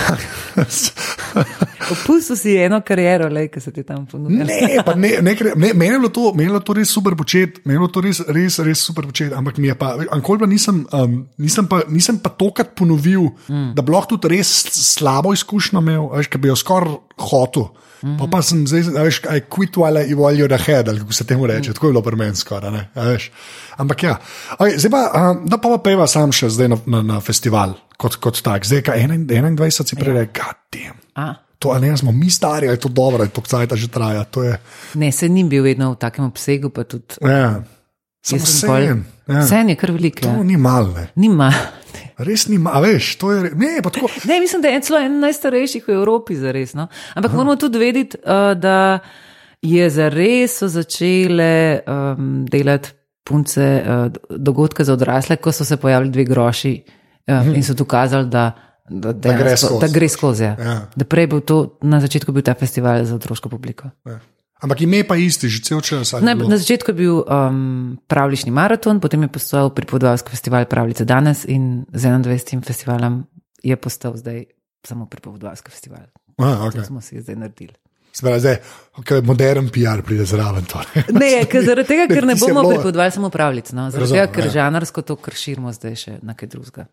[1.93, 4.39] Opustil si eno kariero, ki se ti tam ponudi.
[4.39, 7.64] Ne, ne, ne, ne, meni je bilo to, meni je bilo to res super početi,
[7.64, 10.47] meni je bilo to res, res, res super početi, ampak mi je pa, ankoli pa
[10.47, 13.73] nisem, um, nisem pa, nisem pa tokrat ponovil, mm.
[13.75, 17.62] da bi lahko tudi res slabo izkušnjo imel, ki bi jo skoraj hotel.
[18.02, 18.18] Mm -hmm.
[18.18, 21.12] Pa, pa sem zdaj, a veš, I quit while I while you're ahead, ali kako
[21.12, 21.74] se temu reče, mm.
[21.74, 22.70] tako je bilo pri meni skoraj.
[22.70, 23.30] ne, a veš.
[23.76, 24.18] Ampak ja,
[24.58, 27.74] okay, zdaj pa, um, da pa pa peva sam še zdaj na, na, na festival,
[27.96, 31.34] kot, kot tak, zdaj ka 21 si prej rekel, god damn.
[31.58, 34.24] To, a ne, smo mi stari, ali je to dobro, ali to kcajta že traja.
[34.24, 34.58] To je,
[34.94, 37.14] Ne, se ni bil vedno v takem obsegu, pa tudi.
[37.22, 37.62] ja.
[38.23, 39.03] Samo sem pol-.
[39.29, 39.43] Ja.
[39.47, 40.20] Sen je kar velik.
[40.20, 40.43] To Ja.
[40.43, 41.09] ni malo, ne.
[41.16, 41.53] Nima.
[42.23, 44.09] res ni malo, veš, to je, ne, tako.
[44.29, 46.75] Ne, mislim, da je celo en najstarejših v Evropi, zares.
[46.75, 46.89] No?
[47.14, 47.37] Ampak Aha.
[47.37, 48.99] moramo tudi vedeti, uh, da
[49.62, 52.91] je zares so začele um, delati
[53.25, 57.55] punce uh, dogodke za odrasle, ko so se pojavili dve groši uh, hmm.
[57.55, 58.53] in so dokazali, da.
[58.91, 59.81] Da, Da gre dejansko- skozi.
[59.81, 60.43] Da gre skozi.
[60.45, 60.57] Ja.
[60.59, 60.75] Ja.
[60.97, 63.89] Da prej je bil to, na začetku bil ta festival za otroško publiko.
[64.05, 64.18] Ja.
[64.62, 66.14] Ampak ime pa isti, že cel čas.
[66.22, 71.42] Na, na začetku je bil um, pravlični maraton, potem je postal pripovedovalski festival Pravljice danes
[71.50, 72.62] in z 21.
[72.62, 73.26] festivalom
[73.62, 74.46] je postal zdaj
[74.86, 76.06] samo pripovedovalski festival.
[76.38, 76.86] To okay.
[76.86, 77.74] smo si zdaj naredili.
[78.14, 78.56] Zdaj, zdaj
[79.00, 80.64] okay, modern PR pride zraven.
[80.64, 81.04] torej.
[81.20, 83.90] Ne, zaradi tega, ker ne je bomo bilo- pripovedovali samo pravljic, no?
[83.90, 84.50] zaradi Razumem, tega, ker ja.
[84.50, 86.86] žanarsko to krširimo zdaj še na kaj drugega.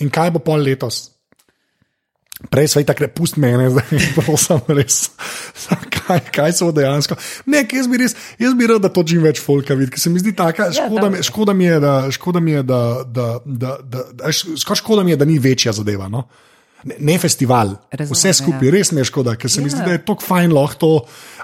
[0.00, 1.12] In kaj bo pol letos?
[2.50, 3.84] Prej smo takrat, pusti mene, zdaj
[4.16, 5.10] prosim, res.
[6.02, 7.14] Kaj, kaj so dejansko?
[7.46, 10.10] Ne, jaz bi res, jaz bi rad, da to čim več folka vidi, ker se
[10.10, 13.76] mi zdi tako, škoda, mi- škoda mi je, da, škoda mi je, da, da, da,
[13.84, 16.08] da, da skoraj škoda mi je, da ni večja zadeva.
[16.10, 16.24] No?
[16.84, 18.72] Ne, ne festival, Razumem, vse skupaj, ja.
[18.72, 19.70] res mi je škoda, ker se mi Ja.
[19.70, 20.88] zdi, da je tako fajn lahko to,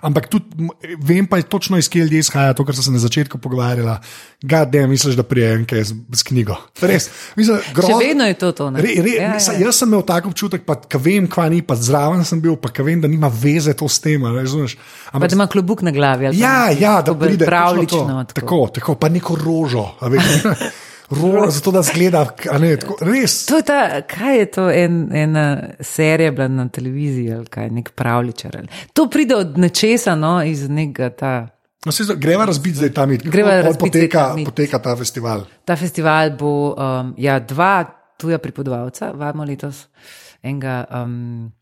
[0.00, 0.66] ampak tudi
[1.00, 4.00] vem pa točno iz kje ljudje izhaja, to, kar sem se na začetku pogovarjala.
[4.40, 6.56] Gade, misliš, da prijenke z, z knjigo.
[6.80, 7.98] Res, mislim, Še grozno.
[7.98, 8.70] vedno je to to.
[8.70, 8.78] ne?
[8.78, 9.52] Re, re, Ja, ja, ja.
[9.52, 9.58] ja.
[9.60, 12.68] Jaz sem imel tako občutek, pa ka vem, kva ni, pa zraven sem bil, pa
[12.68, 14.18] ka vem, da nima veze to s tem.
[14.20, 14.74] a ne, razumeš?
[14.74, 16.34] Pa Ampak, da ima klobuk na glavi.
[16.34, 18.02] ja, ja, da pride pravlično.
[18.24, 18.34] to.
[18.34, 19.86] Tako, tako, pa neko rožo.
[21.10, 22.26] Rožo, zato da zgleda,
[22.60, 23.46] ne, tako, res.
[23.46, 25.44] To je ta, kaj je to, en, ena
[25.80, 28.56] serija bila na televiziji ali kaj, nek pravličar.
[28.56, 31.32] ali- To pride od nečesa, no, iz nekega ta.
[31.86, 34.44] No, zdaj- greva razbiti zdaj tam, kako pol razbiti zdaj poteka, ta mit.
[34.44, 35.44] poteka ta festival.
[35.64, 37.84] Ta festival bo um, ja, dva
[38.16, 39.86] tuja pripovedovalca, vabimo letos
[40.42, 41.52] enega um,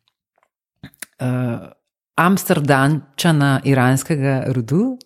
[1.20, 1.68] uh,
[2.16, 4.96] Amsterdamčana iranskega rodu.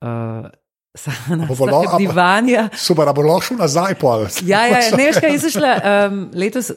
[0.00, 0.50] Uh,
[0.96, 2.68] lahko- Divanja.
[2.72, 4.26] Super, bo lahko šel nazaj, pol.
[4.52, 5.72] Ja, ja, ne veš, kaj sem šla.
[5.92, 6.72] Um, letos,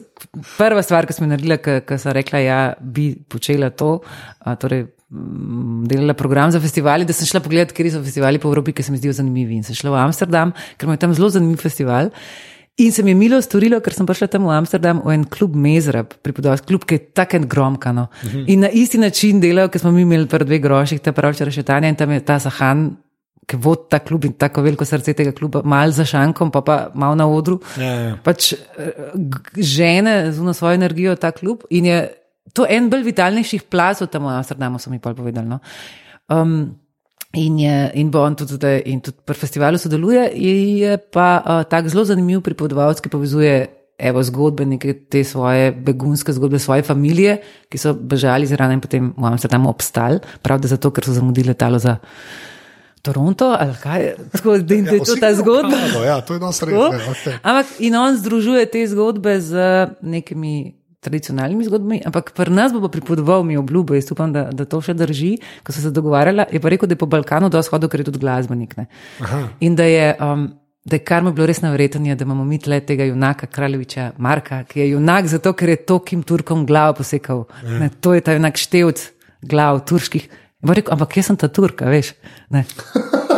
[0.56, 4.00] prva stvar, ki sem naredila, ko sem rekla, da ja, bi počela to,
[4.44, 8.48] a, torej mm, delala program za festivali, da sem šla pogledat, kje so festivali po
[8.52, 9.58] Evropi, ki se mi zdijo zanimivi.
[9.58, 12.12] In sem šla v Amsterdam, ker ima tam zelo zanimiv festival.
[12.80, 15.52] In se mi je milo storilo, ker sem prišla tam v Amsterdam v en klub
[15.58, 18.08] Mezrab, pripovedovski klub, ki je tako gromkano.
[18.24, 18.44] Uh -huh.
[18.48, 21.88] In na isti način delajo, kot smo mi imeli pred dve groših, ta pravi rešetanja
[21.88, 22.96] in tam je ta Sahan.
[23.48, 26.76] Ki vodi ta klub in tako veliko srce tega kluba, malo za šankom, pa pa
[26.94, 27.58] malo na odru.
[27.80, 28.16] Ja, ja.
[28.22, 28.58] Pač eh,
[29.56, 32.00] žene z uno svojo energijo ta klub in je
[32.52, 35.46] to en bolj vitalnejših plazov tam v Amsterdamu, so mi pa povedali.
[35.46, 35.60] No.
[36.30, 36.76] Um,
[37.32, 41.62] in, je, in bo on tudi, zdaj- in tudi pri festivalu sodeluje, je, pa uh,
[41.64, 43.76] tak zelo zanimiv pripovedovalec, ki povezuje.
[44.00, 47.34] Evo zgodbe, neke te svoje begunske zgodbe, svoje družine,
[47.68, 51.52] ki so bežali iz Irana in potem v Amsterdamu obstali, pravda zato, ker so zamudili
[51.52, 51.98] letalo za
[53.02, 54.12] Toronto ali kaj.
[54.32, 55.70] Tako, da, je to ta zgodba.
[55.70, 56.74] Kanado, Ja, to je dosti res.
[56.74, 57.38] Ja, okay.
[57.42, 59.56] Ampak in on združuje te zgodbe z
[60.02, 64.82] nekimi tradicionalnimi zgodbami, ampak pri nas bo pripovedoval mi obljubo, jaz upam, da, da to
[64.84, 65.38] še drži.
[65.64, 68.10] Ko so se dogovarjali, je pa rekel, da je po Balkanu dosti hodil, ker je
[68.12, 68.76] tudi glasbenik.
[69.60, 70.16] In da je.
[70.20, 74.14] Um, Da je kar mu bilo res navreten, da imamo mi tle tega junaka, kraljeviča
[74.16, 77.42] Marka, ki je junak zato, ker je tokim Turkom glavo posekal.
[77.68, 79.02] Ne, to je ta junak števc
[79.44, 80.24] glav turških.
[80.60, 82.14] In Rekel, ampak jaz sem ta Turka, veš.
[82.52, 82.64] Ne.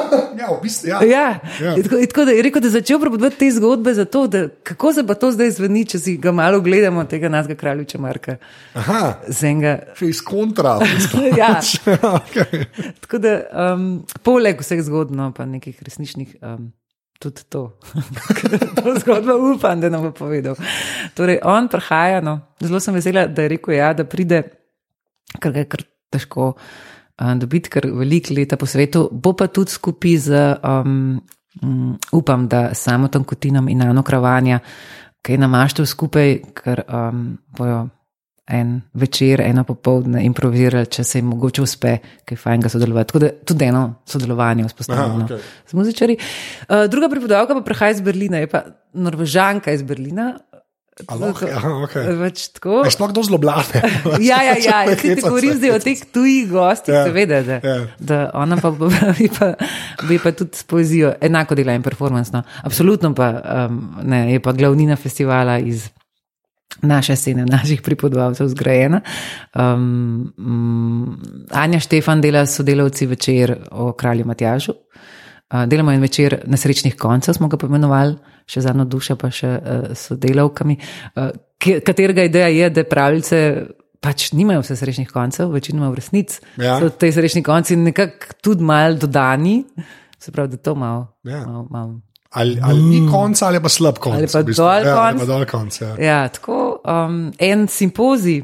[0.42, 0.98] Ja, v bistvu, ja.
[1.06, 1.26] Ja,
[1.60, 1.72] Ja.
[1.76, 4.48] in tako, in tako da je rekel, da je začel prebuditi te zgodbe, zato, da,
[4.66, 8.36] kako se pa to zdaj zveni, če si ga malo gledamo, tega našega kraljiča Marka.
[8.74, 9.94] Aha, Z enega.
[9.94, 10.74] še iz kontra.
[11.38, 11.60] Ja.
[12.18, 12.66] okay.
[13.04, 13.36] Tako da,
[13.70, 13.86] um,
[14.26, 16.72] poleg vseh zgodb, no, pa nekih resničnih, um,
[17.22, 17.68] tudi to.
[18.82, 20.58] to zgodbo upam, da nam bo povedal.
[21.14, 24.42] Torej, on prihaja, no, zelo sem vesela, da je rekel, ja, da pride,
[25.38, 26.64] ker ga je kar težko um,
[27.18, 31.20] dobiti, ker veliko leta po svetu, bo pa tudi skupaj z, um,
[31.62, 34.60] um, upam, da samo tankotinom in Ano Kravanja,
[35.22, 37.88] kaj namaštev skupaj, ker um, bojo
[38.52, 41.96] en večer, eno popoldne improvizirali, če se jim mogoče uspe,
[42.26, 43.08] kaj fajn ga sodelovati.
[43.08, 45.38] Tako da tudi eno sodelovanje vzpostavljeno Aha, okej.
[45.70, 46.16] z muzičari.
[46.66, 50.32] Uh, druga pripovedka pa prihaja iz Berlina, je pa Norvežanka iz Berlina.
[51.08, 52.10] A lahko, aha, okej.
[52.20, 52.82] Pač tako.
[52.86, 53.82] Je sploh kdo zlobljane?
[54.28, 57.78] Ja, ja, ja, jaz ti govorim zdaj o teh tujih gostih, Ja, seveda, da, ja.
[57.98, 58.70] da ona pa
[59.18, 59.54] bi pa,
[60.08, 62.30] bi pa tudi s poezijo enako dela in performance.
[62.34, 62.42] No.
[62.62, 63.32] Absolutno pa
[63.68, 65.88] um, ne, je pa glavnina festivala iz
[66.82, 69.00] naše scene, naših pripovedovalcev zgrajena.
[69.54, 74.72] Um, um, Anja Štefan dela sodelavci večer o kralju Matjažu.
[74.72, 78.16] Uh, delamo en večer nesrečnih koncev, smo ga poimenovali,
[78.46, 80.78] še zadnjo dušo, pa še uh, sodelavkami,
[81.16, 81.30] uh,
[81.62, 83.40] katerega ideja je, da pravice
[84.02, 86.40] pač nimajo vse srečnih koncev, večinoma v resnici.
[86.58, 86.78] Ja.
[86.82, 89.60] So ti srečni konci nekako tudi malo dodani,
[90.18, 91.06] se pravi, da to malo.
[91.22, 91.44] Ja.
[91.46, 92.00] malo, malo
[92.32, 94.16] Ali, ali ni konca, ali pa slab konc.
[94.16, 94.64] Ali pa v bistvu.
[94.64, 95.20] dol ja, konc.
[95.20, 95.74] pa dol konc.
[95.82, 95.90] Ja.
[96.00, 98.40] Ja, tako um, en simpozij,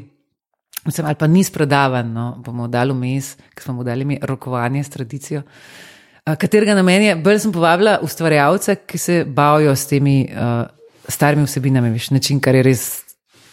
[0.85, 4.83] mislim, ali pa niz predavanj, no, bomo dali vmes, ki smo mu dali ime rokovanje
[4.85, 5.41] s tradicijo.
[5.41, 5.88] uh,
[6.23, 10.67] Katerega namen je, bolj sem povabila ustvarjalce, ki se bavijo s temi uh,
[11.09, 12.87] starimi vsebinami, veš, način, kar je res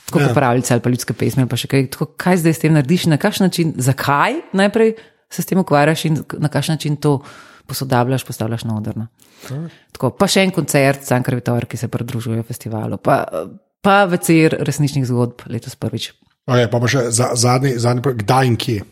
[0.07, 0.29] tako Ja.
[0.29, 0.35] ja.
[0.35, 1.87] pravljice ali pa ljudske pesmi ali pa še kaj.
[1.91, 4.95] Tako, kaj zdaj s tem narediš, na kakšen način, zakaj najprej
[5.31, 7.19] se s tem ukvarjaš in na kakšen način to
[7.67, 9.07] posodabljaš, postavljaš na odrno.
[9.93, 13.25] Tako, pa še en koncert, Sankar Vitor, ki se pridružuje festivalu, pa,
[13.83, 16.13] pa večer resničnih zgodb letos prvič.
[16.47, 18.85] Okay, pa, pa še za, zadnji, zadnji, kdaj in kje.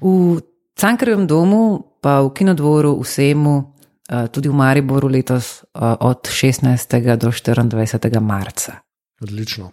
[0.00, 0.40] V
[0.78, 1.60] Cankarjevem domu,
[2.00, 3.74] pa v Kinodvoru, v Semu,
[4.10, 7.16] eh, tudi v Mariboru letos eh, od 16.
[7.16, 8.20] do 24.
[8.20, 8.72] marca.
[9.22, 9.72] Odlično.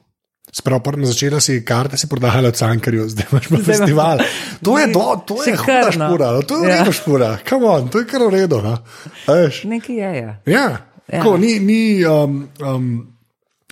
[0.56, 4.18] Sprav, prvo začela si karte, si prodajala v Cankarju, zdaj imaš pa festival.
[4.64, 6.08] To je, do, to je huda kar, no.
[6.08, 6.92] špura, to je Ja.
[6.92, 8.62] špura, come on, to je kar v redu.
[8.64, 8.78] No.
[9.66, 10.12] Nekaj je.
[10.16, 10.32] Ja.
[10.46, 10.68] Ja,
[11.06, 11.22] Ja.
[11.22, 13.16] Tako, ni, ni um, um,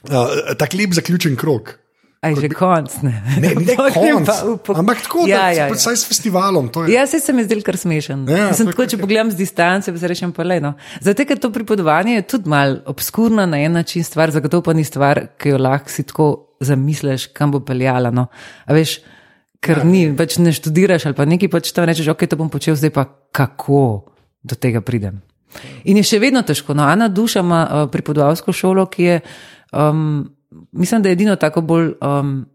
[0.05, 1.79] uh, tak lep zaključen krok.
[2.23, 2.87] Aj že konc.
[3.03, 5.75] Ne, Ne, ne To konc, pa v pok- ampak tako, ja, da ja, ja, ja.
[5.75, 5.93] ja.
[5.93, 6.69] s festivalom.
[6.69, 8.23] to je- Ja, se se mi zdel kar smešen.
[8.25, 10.59] Ja, Sem to je tako, če pogledam z distance, pa se rečem pa le.
[10.59, 10.73] No.
[10.99, 14.83] Zato, ker to pripovedovanje je tudi mal obskurna na en način stvar, zagotovo pa ni
[14.83, 16.27] stvar, ki jo lahko si tako
[16.59, 18.07] zamisliš, kam bo peljala.
[18.09, 18.27] No.
[18.63, 19.01] A veš,
[19.59, 19.83] ker ja.
[19.83, 22.89] ni, pač ne študiraš ali pa nekaj, pač tam rečeš, ok, to bom počel, zdaj
[22.89, 24.07] pa kako
[24.41, 25.19] do tega pridem.
[25.83, 26.73] In je še vedno težko.
[26.73, 29.19] No, Ana Duša ima uh, pripovedovalsko šolo, ki je,
[29.71, 30.23] um,
[30.71, 31.93] mislim, da je edino tako bolj.
[32.01, 32.45] Um,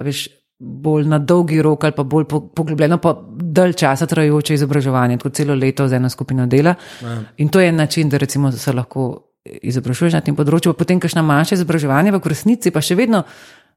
[0.00, 0.28] veš,
[0.62, 5.30] bolj na dolgi rok ali pa bolj po- poglobljeno, pa dalj časa trajajoče izobraževanje, tako
[5.34, 6.74] celo leto z eno skupino dela.
[7.02, 7.18] Ja.
[7.36, 11.22] In to je način, da recimo se lahko izobražuješ na tem področju, pa potem kašna
[11.26, 13.24] manjša izobraževanja, v resnici pa še vedno,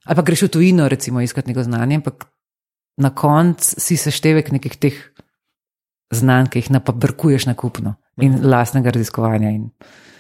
[0.05, 2.27] ali pa greš v tujino, recimo, iskati neko znanje, ampak
[3.01, 4.99] na koncu si seštevek nekih teh
[6.13, 9.49] znanj, ki jih napabrkuješ na kupno in lastnega raziskovanja.
[9.57, 9.71] In,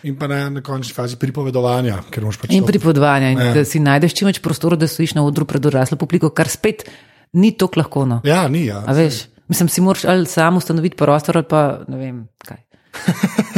[0.05, 3.53] In pa na, na končni fazi pripovedovanja, pač In to- pripovedovanja, in Ja.
[3.53, 6.85] da si najdeš čim več prostora, da stojiš na odru pred odraslo publiko, kar spet
[7.33, 8.05] ni tako lahko.
[8.05, 8.21] No.
[8.23, 8.65] Ja, ni.
[8.65, 8.83] Ja.
[8.85, 12.61] A veš, mislim, si moraš ali sam ustanoviti prostor, ali pa ne vem kaj.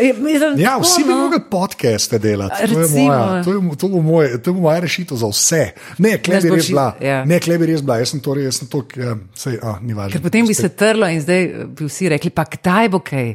[0.00, 1.16] E, mislim, Ja, tako, vsi bi no.
[1.18, 2.54] mogli podcaste delati.
[2.56, 3.04] To, je Recimo.
[3.04, 5.60] moja, to, je, to, bo moj, to bo moja rešitev za vse.
[5.98, 6.86] Ne, klej bi res bila.
[6.98, 7.18] ja.
[7.24, 7.98] Ne, klej bi res bila.
[7.98, 10.12] Jaz sem to, jaz sem to, ja, sej, a, ni važno.
[10.12, 13.34] Ker potem bi se trlo in zdaj bi vsi rekli, pa kdaj bo kaj.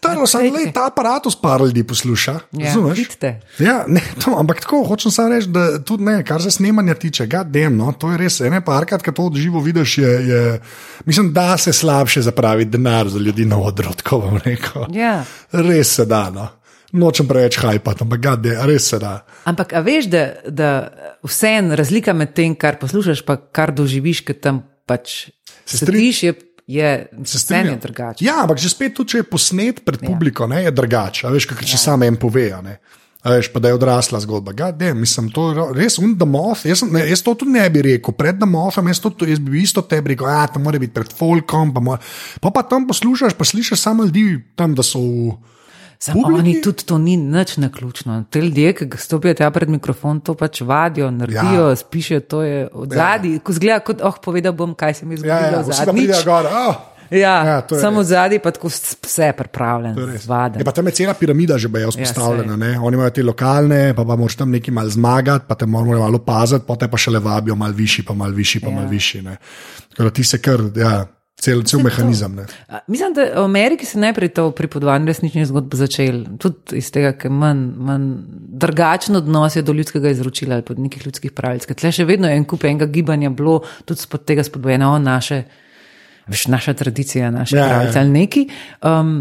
[0.00, 2.32] Taro, sam, lej, ta aparatus par ljudi posluša.
[2.52, 2.98] Ja, razumeš?
[2.98, 3.30] vidite.
[3.58, 7.26] Ja, ne, to, ampak tako, hočem samo reči, da tudi ne, kar se snemanja tiče,
[7.26, 8.40] gadem, no, to je res.
[8.40, 10.60] Ene parkrat, ko to od živo vidiš, je, je,
[11.04, 14.86] mislim, da se slabše zapravi denar za ljudi na odru, tako bom rekel.
[14.92, 15.24] Ja.
[15.52, 16.48] Res se da, no.
[16.92, 19.20] Nočem preveč hajpati, ampak gade, res se da.
[19.44, 20.68] Ampak a veš, da, da
[21.22, 25.26] vseeno razlika med tem, kar poslušaš, pa kar doživiš, ki tam pač
[25.66, 26.34] Se se strin- sediš, je,
[26.66, 27.74] je Se vseeno strinjam.
[27.74, 28.24] je drugače.
[28.24, 31.26] Ja, ampak že spet, tudi če je posnet pred publiko, ne, je drugače.
[31.26, 31.82] a Veš, kot če ja.
[31.82, 32.50] sam en pove.
[33.26, 34.52] Veš, pa da je odrasla zgodba.
[34.52, 36.62] Gade, mislim, to je res undamof.
[36.66, 39.82] Jaz, ne, jaz to tudi ne bi rekel, pred damofom, jaz, to, jaz bi isto
[39.82, 41.74] tebi rekel, da to mora biti pred folkom.
[41.74, 42.02] Pa, mora,
[42.40, 45.36] pa, pa tam poslušaš, pa slišiš samo ljudi tam, da so v.
[45.98, 46.40] Samo Publiki?
[46.40, 48.24] oni tudi to ni nič naključno.
[48.30, 51.76] Te ljudje, ki stopijo tja pred mikrofon, to pač vadijo, naredijo, ja.
[51.76, 53.32] spišijo, to je od zadaj.
[53.32, 53.38] Ja.
[53.38, 56.24] Ko zgleda, kot oh, povedal bom, kaj se mi je Ja, zgodilo ja, zadnjič.
[56.24, 56.44] gor.
[56.46, 56.74] Oh,
[57.06, 58.08] Ja, Ja, ja, samo res.
[58.08, 60.64] zadaj pa tako vse pripravljeno, je zvaden.
[60.64, 62.58] pa tam je cela piramida že je vzpostavljena.
[62.58, 65.66] Ja, Ja, Oni imajo te lokalne, pa, pa moraš tam nekaj malo zmagati, pa te
[65.66, 68.74] morajo malo paziti, potem pa še le vabijo, malo višji, pa malo višji, pa ja.
[68.74, 69.22] malo višji.
[69.88, 71.06] Tako da ti se kar, ja,
[71.46, 72.34] cel, cel mehanizem.
[72.40, 72.46] Ne.
[72.90, 77.32] Mislim, da v Ameriki se najprej to pripovedovanje resničnih zgodb začel, tudi iz tega, ker
[77.32, 78.08] manj, manj
[78.62, 81.68] drugačen odnos je do ljudskega izročila ali pod nekih ljudskih pravic.
[81.70, 85.42] Tle še vedno je en kup enega gibanja bilo tudi spod tega spodbojeno, o naše,
[86.26, 87.78] veš, naša tradicija, naše ja, ja, ja.
[87.78, 88.46] pravice ali neki.
[88.82, 89.16] Um,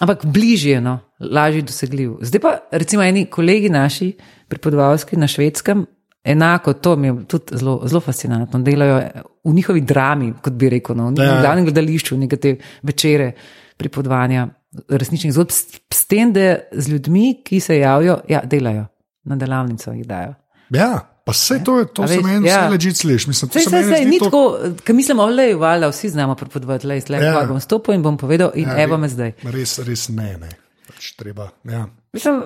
[0.00, 2.18] ampak bližje, no, lažje dosegljiv.
[2.28, 4.12] Zdaj pa recimo eni kolegi naši,
[4.52, 5.86] pripovedovalski na švedskem.
[6.26, 8.58] Enako to mi je tudi zelo, zelo fascinantno.
[8.60, 8.96] Delajo
[9.44, 11.40] v njihovi drami, kot bi rekel, no, v njihovem Ja.
[11.40, 13.32] glavnem gledališču, neke te večere
[13.76, 14.48] pripovedovanja
[14.90, 18.86] resničnih zgodb, s, s tem, da z ljudmi, ki se javijo, ja, delajo,
[19.24, 20.34] na delavnico jih dajo.
[20.70, 20.90] Ja,
[21.24, 22.68] pa vse to, je, to A se meni ja.
[22.68, 23.26] ležite sliš.
[23.26, 24.42] Mislim, Sej, se sej, sej, ni to- tako,
[24.84, 27.32] ker mislim, olej, valjda, vsi znamo pripovedovati, le, le, Ja.
[27.32, 27.46] ja.
[27.46, 29.32] bom stopil in bom povedal, in ja, evo me zdaj.
[29.44, 30.36] Res, res ne.
[30.36, 30.48] ne.
[30.86, 31.86] Pač treba, ja.
[32.12, 32.42] Mislim,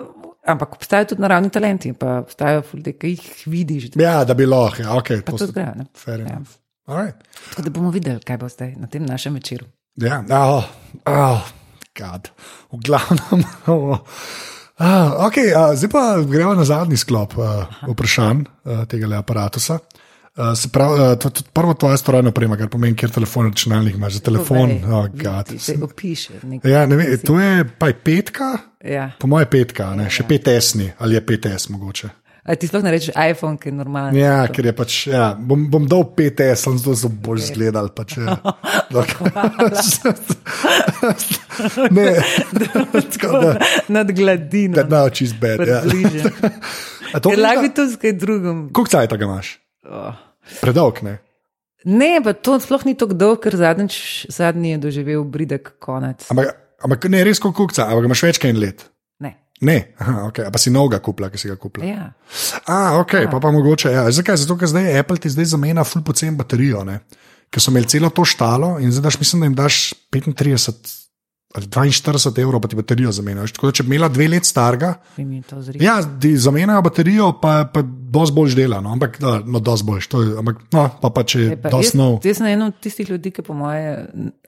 [0.53, 3.90] ampak obstajajo tudi naravni talenti, pa obstajajo ljudje, ki jih vidiš.
[3.96, 5.86] ja, da bi lahko, ja, okay, to to ne.
[5.96, 6.40] fair Ja.
[6.90, 7.22] Alright.
[7.51, 9.66] Tako da bomo videli, kaj bo zdaj na tem našem večeru.
[10.01, 10.64] Ja, oh,
[11.07, 11.51] oh,
[11.98, 12.30] God.
[12.72, 13.44] v glavnem.
[13.66, 13.98] Oh.
[14.80, 19.61] Ah, okay, uh, zdaj pa gremo na zadnji sklop uh, vprašanj uh, tega aparata.
[19.74, 20.01] Uh,
[20.57, 24.12] se pravi, uh, to je prvo tvoje strojno oprema, kar pomeni, kjer telefon računalnik imaš.
[24.12, 25.61] Za telefon, oh, God.
[25.61, 26.32] Se opiše.
[26.64, 29.11] Ja, ne vem, to je pa je petka, Ja.
[29.20, 32.09] po mojem petka, ne, še 5S-ni ali je 5S mogoče.
[32.45, 34.16] A ti sploh ne rečeš iPhone, ki je normalen.
[34.16, 37.88] Ja, ker je pač, ja, bom, bom dal 5S, sem zato so bolj zgledal.
[37.93, 38.38] Pač, ja.
[41.91, 42.14] ne,
[43.12, 43.57] tako da,
[43.88, 44.74] Nad gladino.
[44.74, 45.61] da ne oči zbed.
[45.68, 45.82] Ja.
[47.36, 48.70] Lahko bi to z kaj drugim.
[48.72, 49.59] Koliko cajt ga imaš?
[49.84, 50.14] Oh.
[50.61, 51.18] Predolg, ne?
[51.88, 56.26] Ne, pa to sploh ni tako dolg, ker zadnjič, zadnji je doživel bridek konec.
[56.32, 56.53] Ampak,
[56.84, 58.84] ampak ne res kot kukca, ampak imaš več kot en let.
[59.24, 59.32] Ne.
[59.64, 60.45] Ne, Aha, okay.
[60.49, 61.88] A pa si novega kupila, ki si ga kupila.
[61.88, 62.11] Ja.
[62.66, 63.95] A, ok, pa pa mogoče.
[63.97, 64.05] Ja.
[64.12, 64.43] Zakaj?
[64.45, 67.01] Zato, ker zdaj Apple ti zdaj zamenja full pocen baterijo, ne?
[67.51, 69.78] ker so imeli celo to štalo in zdaj daš, mislim, da jim daš
[70.14, 70.99] 35
[71.51, 72.07] ali 42
[72.38, 73.53] evrov, pa ti baterijo zamenjaš.
[73.53, 74.92] Tako da, če bi imela dve let starega,
[75.76, 78.78] ja, ti zamenjajo baterijo, pa, pa dosti bolj dela.
[78.80, 81.98] No, ampak, da, no, dosti bolj, to je, ampak, no, pa, pa če je dosti
[81.98, 82.20] nov.
[82.22, 83.96] jaz sem eden od tistih ljudi, ki po moje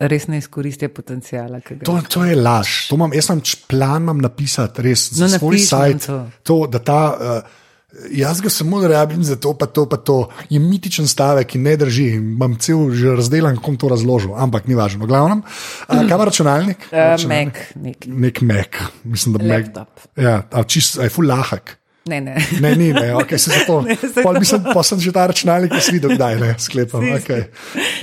[0.01, 1.59] res ne izkoristijo potencijala.
[1.83, 2.87] To, to je laž.
[2.89, 6.07] To imam, jaz č- plan imam napisati, res za No, svoj sajt.
[6.07, 6.21] to.
[6.43, 7.62] To, da ta, uh,
[8.11, 10.29] jaz ga samo rabim za to, pa to, pa to.
[10.51, 12.09] Je mitičen stavek, ki ne drži.
[12.19, 15.05] Imam cel že razdelan, kom to razložil, ampak ni važno.
[15.05, 16.89] V Glavnem, uh, kaj ima računalnik?
[16.89, 17.61] Uh, Računalnik.
[17.77, 20.09] Mac, nek Nek Mac, mislim, da laptop.
[20.17, 21.77] Ja, a čist, a je full lahek.
[22.11, 22.35] Ne, ne.
[22.61, 23.83] Ne, ni, ne, okay, se zato.
[23.87, 27.05] Ne, saj Pol mislim, pa sem že ta računalnik videl, kdaj ne, sklepam.
[27.19, 27.47] Okay.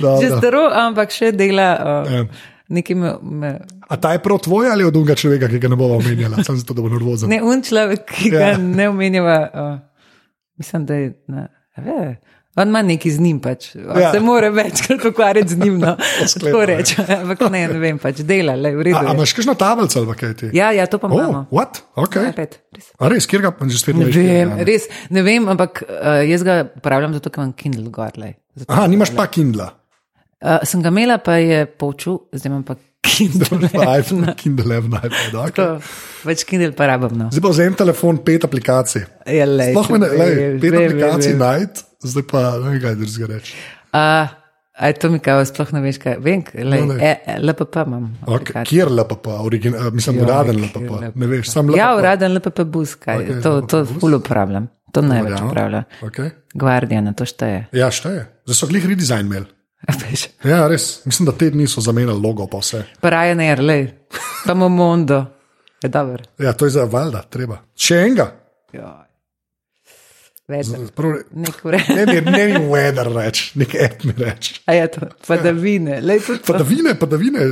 [0.00, 0.38] Dobro.
[0.38, 2.24] staro, ampak še dela uh, Ja.
[2.70, 2.96] Nekaj.
[2.96, 3.50] Me, me,
[3.84, 6.58] A ta je prav tvoj ali od drugega človeka, ki ga ne bomo omenjali, samo
[6.58, 7.28] zato, da bo nervozen?
[7.28, 8.48] ne, un človek, ki ga Ja.
[8.48, 8.58] ja.
[8.58, 9.38] ne omenjava.
[9.50, 9.78] Uh,
[10.56, 11.14] mislim, da je.
[11.28, 12.16] Ne, a ve,
[12.58, 13.68] On ima neki z njim, pač.
[13.76, 14.00] On Ja.
[14.00, 14.12] ja.
[14.12, 15.78] se mora večkrat ukvarjati z njim.
[15.78, 15.96] No.
[16.26, 16.66] Sklepam, Tako ja.
[16.66, 17.04] rečem.
[17.22, 18.96] Ampak ne, ne vem, pač dela, le v A, redu.
[18.98, 19.14] a je.
[19.14, 20.46] imaš kakšno tablico ali kaj ti?
[20.52, 21.46] Ja, ja, to pa imamo.
[21.46, 21.78] Oh, what?
[21.94, 22.26] Okay.
[22.34, 22.90] iPad, res.
[22.98, 24.64] A res, kjer ga že spet Ne veš, vem, ne?
[24.66, 28.12] res ne vem, ampak uh, jaz ga uporabljam zato, ker imam Kindle gor.
[28.18, 29.70] Zato, Aha, nimaš pa Kindla.
[30.42, 33.68] Uh, sem ga imela, pa je poučil, zdaj imam pa Kindle.
[33.72, 35.12] Pa iPhone, Kindle, iPad.
[35.46, 35.56] Okay.
[35.56, 35.78] To,
[36.28, 37.14] več Kindle porabim.
[37.18, 37.28] No.
[37.32, 39.06] Zdaj pa vzem telefon, pet aplikacij.
[39.26, 42.98] Ja, lej, Sploh me ne, lej, pet vem, aplikacij najti, zdaj pa ne vem, kaj
[43.00, 43.54] drugega reči.
[43.96, 44.04] A,
[44.80, 46.18] a to mi kao, sploh ne veš, kaj.
[46.24, 48.04] Vem, lej, No, e, e, LPP imam.
[48.38, 48.64] Okay.
[48.68, 51.16] Kjer LPP, origin, uh, mislim, Ja, uraden LPP, LPP.
[51.24, 51.80] ne veš, sam LPP.
[51.80, 53.16] Ja, uraden LPP bus, kaj.
[53.24, 54.00] Okay, to to LPP bus.
[54.04, 54.68] ful uporabljam.
[54.90, 55.84] To največ upravlja.
[56.02, 56.32] Okay.
[56.58, 57.66] Guardian, to šteje.
[57.78, 58.24] Ja, šteje.
[58.48, 59.46] Zdaj so glih redesign imeli.
[60.44, 62.82] Ja, res, mislim, da te dni so zamenjali logo pa vse.
[63.00, 63.86] Pa Ryanair, lej,
[64.46, 65.24] pa Momondo.
[65.82, 66.24] Je dobro.
[66.38, 67.62] Ja, to je za valjda, treba.
[67.76, 68.26] Še enega.
[70.94, 73.74] Prav, Nek ne, ne, ne mi weather reči, nek
[74.04, 74.56] mi reči.
[74.66, 76.00] A je to, padavine.
[76.02, 76.52] Lej, tudi to.
[76.52, 77.46] Padavine, padavine.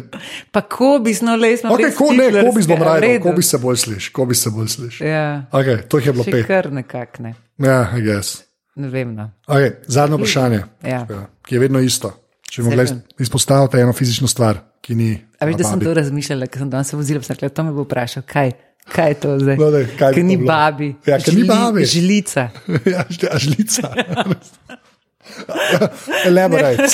[0.50, 3.22] Pa kobis, no lej smo Okay, res ko, ne, ko bi bom rekel, redu.
[3.22, 5.00] ko bi se bolj sliš, ko bi se bolj sliš.
[5.06, 6.46] Ja, Okay, to jih je bilo še pet.
[6.50, 7.34] kar nekak ne.
[7.62, 8.42] Ja, I guess.
[8.78, 9.28] Ne vem, no.
[9.46, 11.02] Okay, zadnje vprašanje, Ja.
[11.42, 12.12] ki je vedno isto.
[12.48, 12.94] Če mi Seveda.
[13.18, 15.10] izpostavite eno fizično stvar, ki ni.
[15.36, 15.84] A veš, da sem nababi.
[15.84, 18.52] to razmišljala, ker sem danes se vozila, sem rekla, to me bo vprašal, kaj.
[18.88, 19.56] Kaj je to zdaj?
[19.56, 20.46] No, daj, kaj bi Ker ni bilo?
[20.48, 20.86] babi.
[21.04, 21.84] Ja, ker ni babi.
[21.84, 22.46] Žlica.
[22.88, 23.04] Ja,
[23.36, 23.90] žlica.
[26.28, 26.86] Elaborate.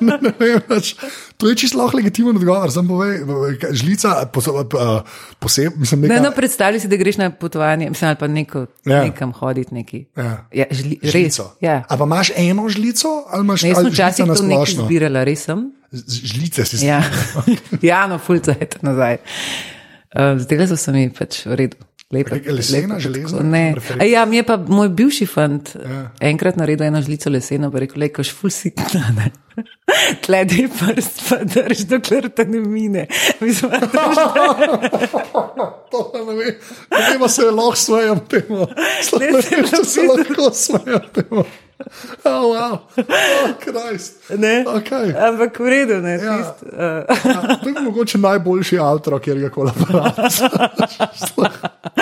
[0.00, 0.94] Ne, ne vem več.
[1.36, 2.70] To je čisto lahko legitimen odgovor.
[2.74, 3.20] Sam povej,
[3.72, 4.26] žlica,
[5.40, 8.66] posebej, mislim, Ne, neka, no, predstavljaj si, da greš na potovanje, mislim, ali pa neko,
[8.86, 8.96] Ja.
[8.96, 9.04] ja.
[9.04, 9.74] nekam hoditi.
[9.74, 10.04] Neki.
[10.16, 10.48] Ja.
[10.52, 11.12] Ja, žli, res.
[11.12, 11.50] žlico.
[11.60, 11.84] Ja.
[11.88, 14.42] A pa imaš eno žlico, ali imaš Ne, jaz sem ali žlica včasih na to
[14.42, 14.84] nekaj splošno?
[14.84, 15.66] zbirala, res sem.
[16.22, 17.02] Žlice si Ja,
[17.92, 19.18] ja no, fulca je to nazaj.
[20.14, 21.76] Uh, Zdaj so se mi pač v redu.
[22.12, 23.74] Lepo, Neka lesena, železna Ne.
[24.00, 26.06] A Ja, mi je pa moj bivši fant ja.
[26.20, 29.28] enkrat naredil eno žlico leseno, pa rekel, le, kaš ful si tnane.
[30.24, 33.06] Tledi prst, pa drž, dokler te ne mine.
[33.40, 34.08] Mislim, da
[35.92, 36.54] To ne vem,
[36.90, 38.66] ne vem, a se lahko smejem temu.
[39.04, 39.16] Se
[39.68, 41.44] Če se lahko smejem temu.
[42.24, 42.78] Oh, wow.
[42.96, 44.30] oh, Krist.
[44.38, 44.64] ne.
[44.66, 45.14] Okay.
[45.28, 46.16] Ampak v redu, ne.
[46.18, 46.38] Ja.
[46.38, 49.70] Tist, uh, Ja, to je mogoče najboljši outro, kjer ga koli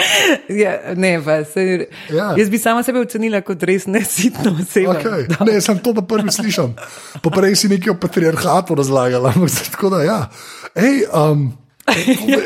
[0.63, 1.65] ja, ne, pa se.
[2.11, 2.17] Ja.
[2.17, 2.29] Ja.
[2.39, 4.97] Jaz bi sama sebe ocenila kot res nesitno osebo.
[4.97, 5.29] Okay.
[5.47, 6.73] Ne, sem to pa prvi slišal.
[7.25, 10.19] Poprej si nekaj o patriarhatu razlagal, ampak zdaj tako da ja.
[10.75, 11.49] Ej, um,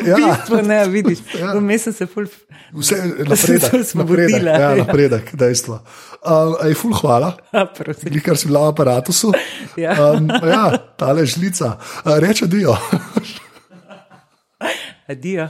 [0.05, 0.15] ja.
[0.17, 1.19] Bistvo, ne, vidiš.
[1.41, 1.53] Ja.
[1.57, 2.29] Vmes sem se ful.
[2.71, 2.95] Vse
[3.27, 4.75] napredek, napredek, ja, ja.
[4.79, 5.81] napredek, dejstvo.
[6.21, 7.33] Um, ej, ful, hvala.
[7.75, 8.15] Prosim.
[8.23, 9.11] Kar si bila v aparatu.
[9.75, 9.97] Ja.
[10.13, 11.75] Um, ja, tale žlica.
[12.05, 12.77] Uh, reče dio.
[15.11, 15.49] Adijo.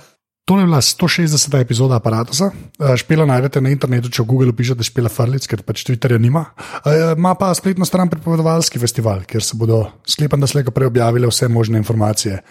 [0.52, 1.62] To je bila 160.
[1.62, 2.52] epizoda aparata.
[2.99, 6.41] Špela najdete na internetu, če v Google pišete špela Frlic, ker pač Twitterja nima.
[6.84, 11.32] Eh, Ima pa spletno stran pripovedovalski festival, kjer se bodo sklepam, da slejko prej objavile
[11.32, 12.41] vse možne informacije.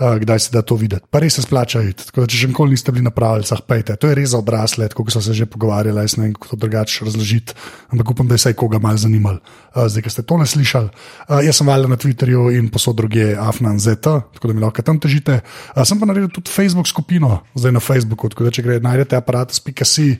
[0.00, 1.06] Uh, kdaj se da to videti.
[1.10, 2.06] Pa res se splača iti.
[2.08, 3.96] Tako da, če še nikoli niste bili na pravilcah, pejte.
[4.00, 6.60] To je res za odrasle, kot so se že pogovarjali, jaz ne vem, kako to
[6.64, 7.56] drugače razložiti,
[7.94, 9.40] ampak upam, da je vsaj koga malo zanimalo.
[9.74, 10.90] Uh, zdaj, ki ste to ne slišali,
[11.28, 14.84] uh, jaz sem valjal na Twitterju in posod druge Afnan ZT, tako da mi lahko
[14.86, 15.40] tam težite.
[15.74, 19.18] Uh, sem pa naredil tudi Facebook skupino, zdaj na Facebooku, tako da če gre, najdete
[19.20, 20.10] aparatus.si.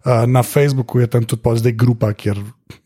[0.00, 2.38] Uh, na Facebooku je tam tudi zdaj grupa, kjer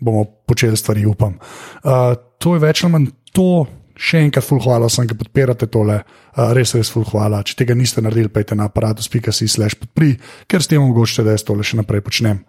[0.02, 1.38] bomo počeli stvari, upam.
[1.86, 3.66] Uh, to je več ali manj to.
[3.94, 7.44] Še enkrat, ful hvala vsem, ki podpirate tole, uh, res, res ful hvala.
[7.46, 10.16] Če tega niste naredili, pejte na aparatus.si slash podpri,
[10.50, 12.42] ker s tem omogočite, da jaz tole še naprej počnem.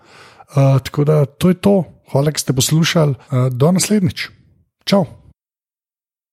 [0.54, 1.78] Uh, tako da to je to.
[2.14, 3.20] Hvala, da ste poslušali.
[3.30, 4.30] Uh, do naslednjič.
[4.86, 5.06] Čau.